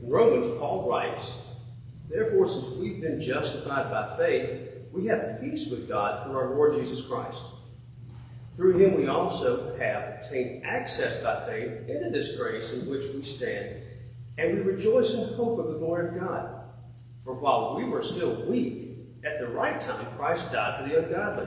Romans, 0.02 0.48
Paul 0.58 0.88
writes, 0.88 1.46
Therefore, 2.08 2.46
since 2.46 2.76
we've 2.78 3.00
been 3.00 3.20
justified 3.20 3.90
by 3.90 4.16
faith, 4.16 4.68
we 4.92 5.06
have 5.06 5.40
peace 5.40 5.68
with 5.70 5.88
God 5.88 6.24
through 6.24 6.36
our 6.36 6.54
Lord 6.54 6.74
Jesus 6.74 7.06
Christ. 7.06 7.44
Through 8.56 8.78
him 8.78 8.96
we 8.96 9.08
also 9.08 9.76
have 9.78 10.20
obtained 10.20 10.64
access 10.64 11.22
by 11.22 11.44
faith 11.46 11.88
into 11.88 12.10
this 12.10 12.36
grace 12.36 12.72
in 12.72 12.88
which 12.88 13.04
we 13.14 13.22
stand, 13.22 13.76
and 14.38 14.56
we 14.56 14.62
rejoice 14.62 15.14
in 15.14 15.34
hope 15.34 15.58
of 15.58 15.68
the 15.68 15.78
glory 15.78 16.08
of 16.08 16.20
God. 16.20 16.60
For 17.24 17.34
while 17.34 17.76
we 17.76 17.84
were 17.84 18.02
still 18.02 18.44
weak, 18.46 18.98
at 19.24 19.38
the 19.38 19.48
right 19.48 19.80
time 19.80 20.06
Christ 20.16 20.52
died 20.52 20.82
for 20.82 20.88
the 20.88 21.04
ungodly. 21.04 21.46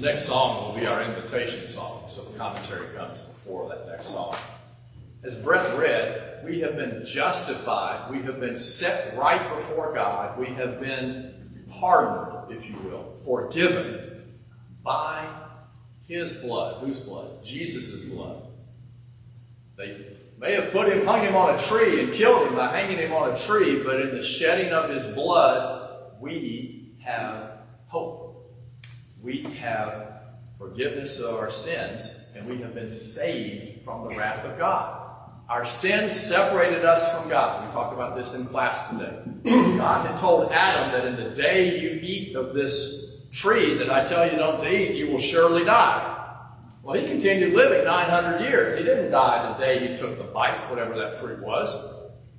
The 0.00 0.06
next 0.06 0.24
song 0.24 0.64
will 0.64 0.80
be 0.80 0.86
our 0.86 1.02
invitation 1.02 1.66
song, 1.66 2.04
so 2.08 2.22
the 2.22 2.38
commentary 2.38 2.86
comes 2.96 3.20
before 3.20 3.68
that 3.68 3.86
next 3.86 4.06
song. 4.06 4.34
As 5.22 5.36
Brett 5.36 5.78
read, 5.78 6.42
we 6.42 6.60
have 6.60 6.74
been 6.74 7.04
justified, 7.04 8.10
we 8.10 8.22
have 8.22 8.40
been 8.40 8.56
set 8.56 9.14
right 9.14 9.54
before 9.54 9.92
God, 9.92 10.38
we 10.38 10.46
have 10.54 10.80
been 10.80 11.64
pardoned, 11.78 12.50
if 12.50 12.70
you 12.70 12.78
will, 12.78 13.14
forgiven 13.26 14.38
by 14.82 15.28
His 16.08 16.32
blood. 16.36 16.82
Whose 16.82 17.00
blood? 17.00 17.44
Jesus' 17.44 18.06
blood. 18.06 18.46
They 19.76 20.16
may 20.38 20.54
have 20.54 20.72
put 20.72 20.88
him, 20.88 21.04
hung 21.04 21.20
him 21.20 21.36
on 21.36 21.54
a 21.54 21.58
tree 21.58 22.02
and 22.02 22.10
killed 22.10 22.48
him 22.48 22.56
by 22.56 22.74
hanging 22.74 22.96
him 22.96 23.12
on 23.12 23.32
a 23.32 23.36
tree, 23.36 23.82
but 23.82 24.00
in 24.00 24.16
the 24.16 24.22
shedding 24.22 24.72
of 24.72 24.88
his 24.88 25.08
blood, 25.08 26.14
we 26.20 26.94
have 27.00 27.50
hope. 27.88 28.19
We 29.22 29.42
have 29.42 30.22
forgiveness 30.56 31.20
of 31.20 31.34
our 31.34 31.50
sins, 31.50 32.32
and 32.34 32.48
we 32.48 32.58
have 32.58 32.74
been 32.74 32.90
saved 32.90 33.84
from 33.84 34.08
the 34.08 34.14
wrath 34.16 34.46
of 34.46 34.56
God. 34.56 34.96
Our 35.48 35.66
sins 35.66 36.12
separated 36.12 36.84
us 36.84 37.20
from 37.20 37.28
God. 37.28 37.66
We 37.66 37.72
talked 37.72 37.92
about 37.92 38.16
this 38.16 38.34
in 38.34 38.46
class 38.46 38.88
today. 38.88 39.18
God 39.76 40.06
had 40.06 40.16
told 40.16 40.50
Adam 40.52 40.92
that 40.92 41.06
in 41.06 41.16
the 41.16 41.34
day 41.36 41.80
you 41.80 42.00
eat 42.02 42.34
of 42.34 42.54
this 42.54 43.26
tree 43.30 43.74
that 43.74 43.90
I 43.90 44.06
tell 44.06 44.30
you 44.30 44.38
don't 44.38 44.60
to 44.60 44.72
eat, 44.72 44.96
you 44.96 45.10
will 45.10 45.18
surely 45.18 45.64
die. 45.64 46.16
Well, 46.82 46.98
he 46.98 47.06
continued 47.06 47.52
living 47.52 47.84
900 47.84 48.40
years. 48.40 48.78
He 48.78 48.84
didn't 48.84 49.10
die 49.10 49.52
the 49.52 49.58
day 49.64 49.86
he 49.86 49.96
took 49.96 50.16
the 50.16 50.24
bite, 50.24 50.70
whatever 50.70 50.96
that 50.96 51.16
fruit 51.16 51.44
was, 51.44 51.94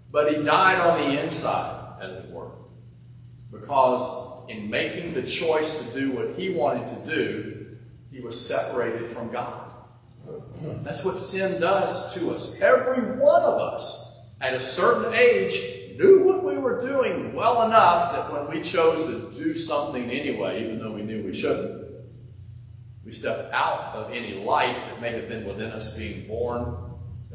but 0.10 0.36
he 0.36 0.44
died 0.44 0.80
on 0.80 0.98
the 0.98 1.24
inside, 1.24 2.02
as 2.02 2.24
it 2.24 2.32
were. 2.32 2.52
Because 3.52 4.50
in 4.50 4.70
making 4.70 5.14
the 5.14 5.24
choice 5.24 5.80
to 5.80 5.94
do 5.94 6.12
what 6.12 6.36
he 6.36 6.54
wanted 6.54 6.88
to 6.90 7.16
do, 7.16 7.78
he 8.12 8.22
was 8.22 8.40
separated 8.40 9.10
from 9.10 9.32
God. 9.32 9.72
That's 10.84 11.04
what 11.04 11.20
sin 11.20 11.60
does 11.60 12.14
to 12.14 12.32
us. 12.32 12.60
Every 12.62 13.18
one 13.18 13.42
of 13.42 13.60
us, 13.60 14.20
at 14.40 14.54
a 14.54 14.60
certain 14.60 15.14
age, 15.14 15.98
knew 15.98 16.24
what 16.24 16.44
we 16.44 16.58
were 16.58 16.82
doing 16.82 17.34
well 17.34 17.64
enough 17.64 18.14
that 18.14 18.32
when 18.32 18.50
we 18.50 18.64
chose 18.64 19.06
to 19.06 19.44
do 19.44 19.56
something 19.56 20.10
anyway, 20.10 20.64
even 20.64 20.80
though 20.80 20.92
we 20.92 21.04
knew 21.04 21.24
we 21.24 21.34
shouldn't, 21.34 21.90
we 23.06 23.12
stepped 23.12 23.54
out 23.54 23.94
of 23.96 24.12
any 24.12 24.36
light 24.36 24.76
that 24.76 25.02
may 25.02 25.12
have 25.12 25.28
been 25.28 25.46
within 25.46 25.72
us 25.72 25.98
being 25.98 26.28
born 26.28 26.76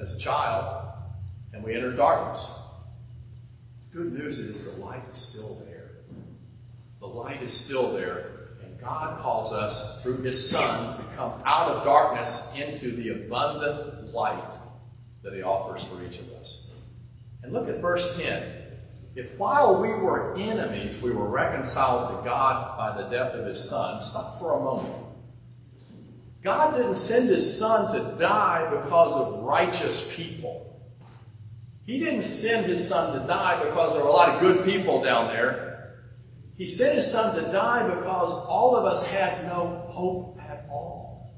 as 0.00 0.14
a 0.14 0.18
child, 0.18 0.92
and 1.52 1.62
we 1.62 1.74
entered 1.74 1.96
darkness. 1.96 2.58
Good 3.90 4.12
news 4.12 4.38
is 4.38 4.74
the 4.74 4.84
light 4.84 5.02
is 5.10 5.18
still 5.18 5.54
there. 5.66 5.75
The 7.06 7.12
light 7.12 7.40
is 7.40 7.52
still 7.52 7.92
there, 7.92 8.48
and 8.64 8.80
God 8.80 9.20
calls 9.20 9.52
us 9.52 10.02
through 10.02 10.22
His 10.22 10.50
Son 10.50 10.96
to 10.96 11.04
come 11.16 11.40
out 11.44 11.68
of 11.68 11.84
darkness 11.84 12.52
into 12.58 12.90
the 12.90 13.10
abundant 13.10 14.12
light 14.12 14.54
that 15.22 15.32
He 15.32 15.40
offers 15.40 15.84
for 15.84 16.04
each 16.04 16.18
of 16.18 16.32
us. 16.32 16.68
And 17.44 17.52
look 17.52 17.68
at 17.68 17.80
verse 17.80 18.18
10. 18.18 18.42
If 19.14 19.38
while 19.38 19.80
we 19.80 19.90
were 19.90 20.36
enemies, 20.36 21.00
we 21.00 21.12
were 21.12 21.28
reconciled 21.28 22.08
to 22.10 22.24
God 22.28 22.76
by 22.76 23.00
the 23.00 23.08
death 23.08 23.34
of 23.34 23.46
His 23.46 23.66
Son, 23.68 24.02
stop 24.02 24.40
for 24.40 24.58
a 24.58 24.60
moment. 24.60 24.96
God 26.42 26.76
didn't 26.76 26.96
send 26.96 27.28
his 27.28 27.58
son 27.58 27.94
to 27.94 28.18
die 28.18 28.68
because 28.70 29.14
of 29.14 29.44
righteous 29.44 30.16
people. 30.16 30.80
He 31.84 32.00
didn't 32.00 32.22
send 32.22 32.66
his 32.66 32.86
son 32.86 33.20
to 33.20 33.26
die 33.28 33.62
because 33.62 33.92
there 33.92 34.02
were 34.02 34.08
a 34.08 34.12
lot 34.12 34.28
of 34.28 34.40
good 34.40 34.64
people 34.64 35.02
down 35.02 35.28
there. 35.28 35.65
He 36.56 36.66
sent 36.66 36.94
his 36.94 37.10
son 37.10 37.36
to 37.36 37.52
die 37.52 37.86
because 37.94 38.32
all 38.46 38.76
of 38.76 38.84
us 38.86 39.06
had 39.10 39.44
no 39.44 39.88
hope 39.90 40.38
at 40.40 40.66
all. 40.70 41.34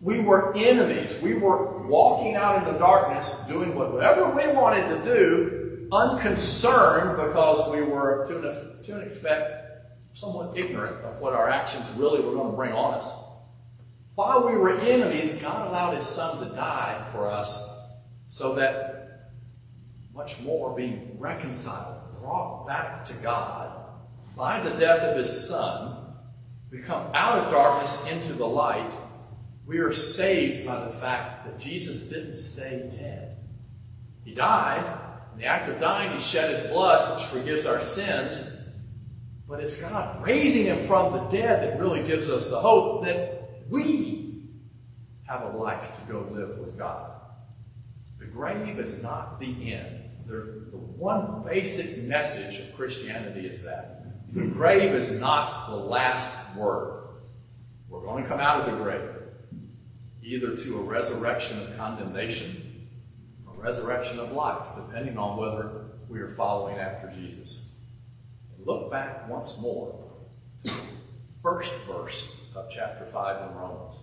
We 0.00 0.20
were 0.20 0.56
enemies. 0.56 1.20
We 1.20 1.34
were 1.34 1.86
walking 1.86 2.34
out 2.34 2.58
in 2.58 2.72
the 2.72 2.78
darkness, 2.78 3.46
doing 3.46 3.74
whatever 3.74 4.30
we 4.30 4.46
wanted 4.52 4.88
to 4.88 5.04
do, 5.04 5.88
unconcerned 5.92 7.16
because 7.16 7.70
we 7.70 7.82
were, 7.82 8.26
to 8.28 8.38
an, 8.38 8.82
to 8.84 9.00
an 9.00 9.08
effect, 9.08 9.86
somewhat 10.12 10.56
ignorant 10.56 11.04
of 11.04 11.18
what 11.18 11.34
our 11.34 11.48
actions 11.50 11.92
really 11.96 12.22
were 12.22 12.32
going 12.32 12.50
to 12.50 12.56
bring 12.56 12.72
on 12.72 12.94
us. 12.94 13.12
While 14.14 14.46
we 14.46 14.56
were 14.56 14.78
enemies, 14.78 15.42
God 15.42 15.68
allowed 15.68 15.94
His 15.94 16.06
Son 16.06 16.42
to 16.42 16.54
die 16.54 17.06
for 17.12 17.30
us 17.30 17.82
so 18.30 18.54
that 18.54 19.32
much 20.14 20.40
more 20.40 20.74
being 20.74 21.16
reconciled, 21.18 22.22
brought 22.22 22.66
back 22.66 23.04
to 23.04 23.12
God 23.22 23.75
by 24.36 24.60
the 24.60 24.70
death 24.78 25.00
of 25.00 25.16
His 25.16 25.48
Son, 25.48 25.96
we 26.70 26.80
come 26.82 27.10
out 27.14 27.38
of 27.38 27.50
darkness 27.50 28.06
into 28.12 28.34
the 28.34 28.46
light. 28.46 28.92
We 29.64 29.78
are 29.78 29.92
saved 29.92 30.66
by 30.66 30.84
the 30.84 30.92
fact 30.92 31.46
that 31.46 31.58
Jesus 31.58 32.10
didn't 32.10 32.36
stay 32.36 32.90
dead. 32.94 33.38
He 34.24 34.34
died. 34.34 35.00
In 35.32 35.40
the 35.40 35.46
act 35.46 35.68
of 35.70 35.80
dying, 35.80 36.12
He 36.12 36.20
shed 36.20 36.50
His 36.50 36.66
blood, 36.68 37.16
which 37.16 37.26
forgives 37.26 37.64
our 37.64 37.80
sins. 37.82 38.68
But 39.48 39.60
it's 39.60 39.80
God 39.80 40.22
raising 40.22 40.66
Him 40.66 40.78
from 40.84 41.14
the 41.14 41.24
dead 41.28 41.62
that 41.62 41.80
really 41.80 42.02
gives 42.02 42.28
us 42.28 42.50
the 42.50 42.60
hope 42.60 43.04
that 43.04 43.62
we 43.70 44.50
have 45.26 45.54
a 45.54 45.56
life 45.56 45.98
to 45.98 46.12
go 46.12 46.28
live 46.30 46.58
with 46.58 46.76
God. 46.76 47.12
The 48.18 48.26
grave 48.26 48.78
is 48.78 49.02
not 49.02 49.40
the 49.40 49.72
end. 49.72 50.02
The, 50.26 50.66
the 50.70 50.76
one 50.76 51.42
basic 51.44 52.04
message 52.04 52.60
of 52.60 52.76
Christianity 52.76 53.46
is 53.46 53.64
that 53.64 53.95
the 54.32 54.46
grave 54.48 54.92
is 54.94 55.12
not 55.12 55.70
the 55.70 55.76
last 55.76 56.56
word. 56.56 57.08
We're 57.88 58.02
going 58.02 58.24
to 58.24 58.28
come 58.28 58.40
out 58.40 58.60
of 58.60 58.66
the 58.66 58.82
grave 58.82 59.10
either 60.22 60.56
to 60.56 60.78
a 60.78 60.82
resurrection 60.82 61.60
of 61.62 61.76
condemnation 61.76 62.88
or 63.46 63.62
resurrection 63.62 64.18
of 64.18 64.32
life, 64.32 64.68
depending 64.74 65.16
on 65.16 65.36
whether 65.36 65.86
we 66.08 66.20
are 66.20 66.28
following 66.28 66.76
after 66.76 67.08
Jesus. 67.08 67.70
Look 68.58 68.90
back 68.90 69.28
once 69.28 69.60
more 69.60 70.04
to 70.64 70.70
the 70.70 70.80
first 71.40 71.72
verse 71.86 72.40
of 72.56 72.68
chapter 72.68 73.06
5 73.06 73.50
in 73.50 73.56
Romans. 73.56 74.00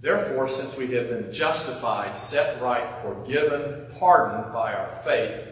Therefore, 0.00 0.48
since 0.48 0.76
we 0.76 0.86
have 0.94 1.10
been 1.10 1.30
justified, 1.30 2.16
set 2.16 2.60
right, 2.62 2.94
forgiven, 2.96 3.86
pardoned 3.98 4.52
by 4.52 4.72
our 4.72 4.88
faith, 4.88 5.46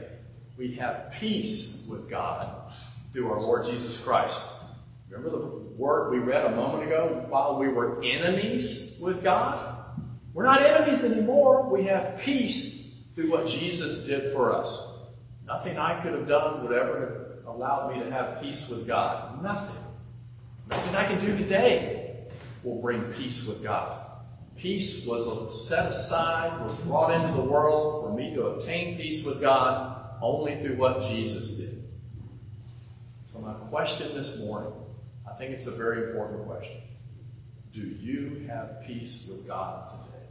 we 0.56 0.74
have 0.76 1.12
peace 1.18 1.86
with 1.90 2.08
God 2.08 2.63
through 3.14 3.31
our 3.31 3.40
Lord 3.40 3.64
Jesus 3.64 4.03
Christ. 4.03 4.44
Remember 5.09 5.38
the 5.38 5.46
word 5.77 6.11
we 6.11 6.18
read 6.18 6.46
a 6.46 6.57
moment 6.57 6.83
ago? 6.83 7.24
While 7.29 7.61
we 7.61 7.68
were 7.68 8.03
enemies 8.03 8.98
with 9.00 9.22
God? 9.22 9.87
We're 10.33 10.42
not 10.42 10.61
enemies 10.62 11.05
anymore. 11.05 11.70
We 11.70 11.85
have 11.85 12.18
peace 12.20 13.05
through 13.14 13.31
what 13.31 13.46
Jesus 13.46 14.05
did 14.05 14.33
for 14.33 14.53
us. 14.53 14.98
Nothing 15.46 15.79
I 15.79 16.00
could 16.00 16.12
have 16.12 16.27
done 16.27 16.64
would 16.64 16.77
ever 16.77 17.38
have 17.46 17.55
allowed 17.55 17.94
me 17.94 18.03
to 18.03 18.11
have 18.11 18.42
peace 18.42 18.68
with 18.68 18.85
God. 18.85 19.40
Nothing. 19.40 19.77
Nothing 20.68 20.96
I 20.96 21.05
can 21.05 21.20
do 21.24 21.38
today 21.38 22.27
will 22.64 22.83
bring 22.83 23.00
peace 23.12 23.46
with 23.46 23.62
God. 23.62 23.96
Peace 24.56 25.06
was 25.06 25.69
set 25.69 25.87
aside, 25.87 26.67
was 26.67 26.75
brought 26.79 27.12
into 27.12 27.40
the 27.40 27.48
world 27.48 28.02
for 28.02 28.12
me 28.12 28.35
to 28.35 28.46
obtain 28.46 28.96
peace 28.96 29.25
with 29.25 29.40
God 29.40 30.17
only 30.21 30.56
through 30.56 30.77
what 30.77 31.02
Jesus 31.02 31.50
did. 31.50 31.73
Question 33.75 34.14
this 34.14 34.38
morning, 34.38 34.72
I 35.29 35.35
think 35.35 35.50
it's 35.50 35.66
a 35.66 35.72
very 35.72 36.04
important 36.06 36.46
question. 36.46 36.81
Do 37.72 37.81
you 37.81 38.46
have 38.46 38.85
peace 38.87 39.29
with 39.29 39.48
God 39.48 39.88
today? 39.88 40.29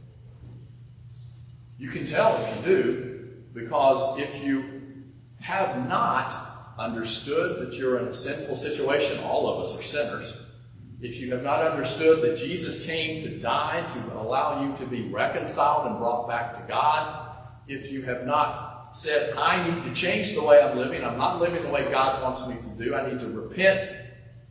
You 1.76 1.90
can 1.90 2.06
tell 2.06 2.40
if 2.40 2.56
you 2.56 2.62
do, 2.62 3.32
because 3.52 4.18
if 4.18 4.42
you 4.42 5.04
have 5.40 5.86
not, 5.86 6.32
understood 6.78 7.60
that 7.60 7.76
you're 7.78 7.98
in 7.98 8.06
a 8.06 8.14
sinful 8.14 8.56
situation, 8.56 9.22
all 9.24 9.46
of 9.46 9.66
us 9.66 9.78
are 9.78 9.82
sinners, 9.82 10.38
if 11.02 11.20
you 11.20 11.30
have 11.32 11.42
not 11.42 11.70
understood 11.70 12.22
that 12.22 12.38
Jesus 12.38 12.86
came 12.86 13.22
to 13.24 13.28
die 13.40 13.86
to 13.92 14.18
allow 14.18 14.64
you 14.64 14.74
to 14.78 14.86
be 14.86 15.10
reconciled 15.10 15.88
and 15.88 15.98
brought 15.98 16.26
back 16.26 16.54
to 16.54 16.66
God, 16.66 17.36
if 17.68 17.92
you 17.92 18.00
have 18.04 18.24
not 18.24 18.73
said, 18.94 19.36
I 19.36 19.68
need 19.68 19.82
to 19.84 19.92
change 19.92 20.34
the 20.34 20.42
way 20.42 20.62
I'm 20.62 20.76
living, 20.76 21.04
I'm 21.04 21.18
not 21.18 21.40
living 21.40 21.62
the 21.62 21.68
way 21.68 21.90
God 21.90 22.22
wants 22.22 22.46
me 22.48 22.56
to 22.56 22.84
do, 22.84 22.94
I 22.94 23.10
need 23.10 23.20
to 23.20 23.26
repent, 23.28 23.80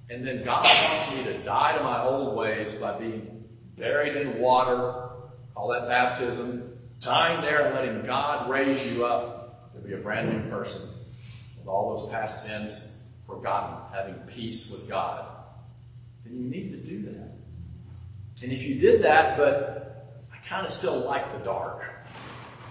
and 0.09 0.25
then 0.27 0.43
God 0.43 0.65
wants 0.65 1.15
me 1.15 1.23
to 1.23 1.37
die 1.39 1.77
to 1.77 1.83
my 1.83 2.03
old 2.03 2.35
ways 2.35 2.73
by 2.73 2.97
being 2.99 3.45
buried 3.77 4.15
in 4.17 4.39
water, 4.39 5.09
call 5.55 5.69
that 5.69 5.87
baptism, 5.87 6.77
dying 6.99 7.41
there 7.41 7.65
and 7.65 7.75
letting 7.75 8.03
God 8.03 8.49
raise 8.49 8.93
you 8.93 9.05
up 9.05 9.73
to 9.73 9.79
be 9.79 9.93
a 9.93 9.97
brand 9.97 10.31
new 10.31 10.49
person 10.49 10.89
with 11.57 11.67
all 11.67 11.97
those 11.97 12.11
past 12.11 12.45
sins 12.45 12.97
forgotten, 13.25 13.77
having 13.93 14.15
peace 14.27 14.69
with 14.71 14.89
God, 14.89 15.25
then 16.25 16.35
you 16.35 16.49
need 16.49 16.71
to 16.71 16.77
do 16.77 17.01
that. 17.03 17.31
And 18.41 18.51
if 18.51 18.63
you 18.63 18.79
did 18.79 19.03
that, 19.03 19.37
but 19.37 20.19
I 20.33 20.37
kind 20.47 20.65
of 20.65 20.71
still 20.71 21.05
like 21.05 21.31
the 21.31 21.43
dark. 21.45 21.81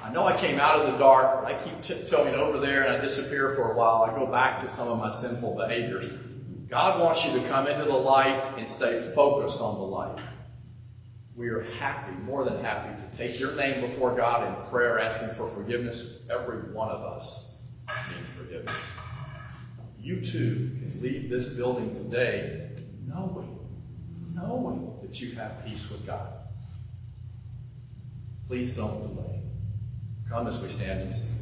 I 0.03 0.11
know 0.11 0.27
I 0.27 0.37
came 0.37 0.59
out 0.59 0.81
of 0.81 0.93
the 0.93 0.99
dark, 0.99 1.45
I 1.45 1.55
keep 1.55 1.81
tiptoeing 1.81 2.35
over 2.35 2.59
there 2.59 2.83
and 2.85 2.97
I 2.97 3.01
disappear 3.01 3.55
for 3.55 3.73
a 3.73 3.77
while. 3.77 4.03
I 4.03 4.15
go 4.19 4.27
back 4.27 4.61
to 4.61 4.69
some 4.69 4.89
of 4.89 4.99
my 4.99 5.11
sinful 5.11 5.57
behaviors. 5.57 6.11
God 6.69 7.01
wants 7.01 7.25
you 7.25 7.39
to 7.39 7.49
come 7.49 7.69
into 7.69 7.85
the 7.85 7.97
light 7.97 8.55
and 8.59 8.69
stay 8.69 9.13
focused 9.15 9.61
on 9.61 9.77
the 9.77 9.85
light. 9.85 10.19
We 11.37 11.49
are 11.49 11.63
happy, 11.79 12.13
more 12.25 12.45
than 12.45 12.63
happy, 12.65 13.01
to 13.01 13.17
take 13.17 13.39
your 13.39 13.55
name 13.55 13.81
before 13.81 14.17
God 14.17 14.47
in 14.47 14.71
prayer, 14.71 14.99
asking 14.99 15.29
for 15.31 15.47
forgiveness. 15.47 16.27
Every 16.31 16.73
one 16.73 16.91
of 16.91 17.03
us 17.03 17.63
needs 18.15 18.33
forgiveness. 18.33 18.75
You 20.01 20.21
too 20.21 20.79
can 20.81 21.01
leave 21.01 21.31
this 21.31 21.51
building 21.51 21.95
today 21.95 22.71
knowing, 23.07 23.59
knowing 24.35 24.99
that 25.03 25.21
you 25.21 25.33
have 25.37 25.65
peace 25.65 25.91
with 25.91 26.07
God. 26.07 26.33
Please 28.49 28.75
don't 28.75 29.15
delay. 29.15 29.41
As 30.35 30.62
we 30.62 30.68
stand 30.68 31.03
and 31.03 31.14
sing. 31.14 31.41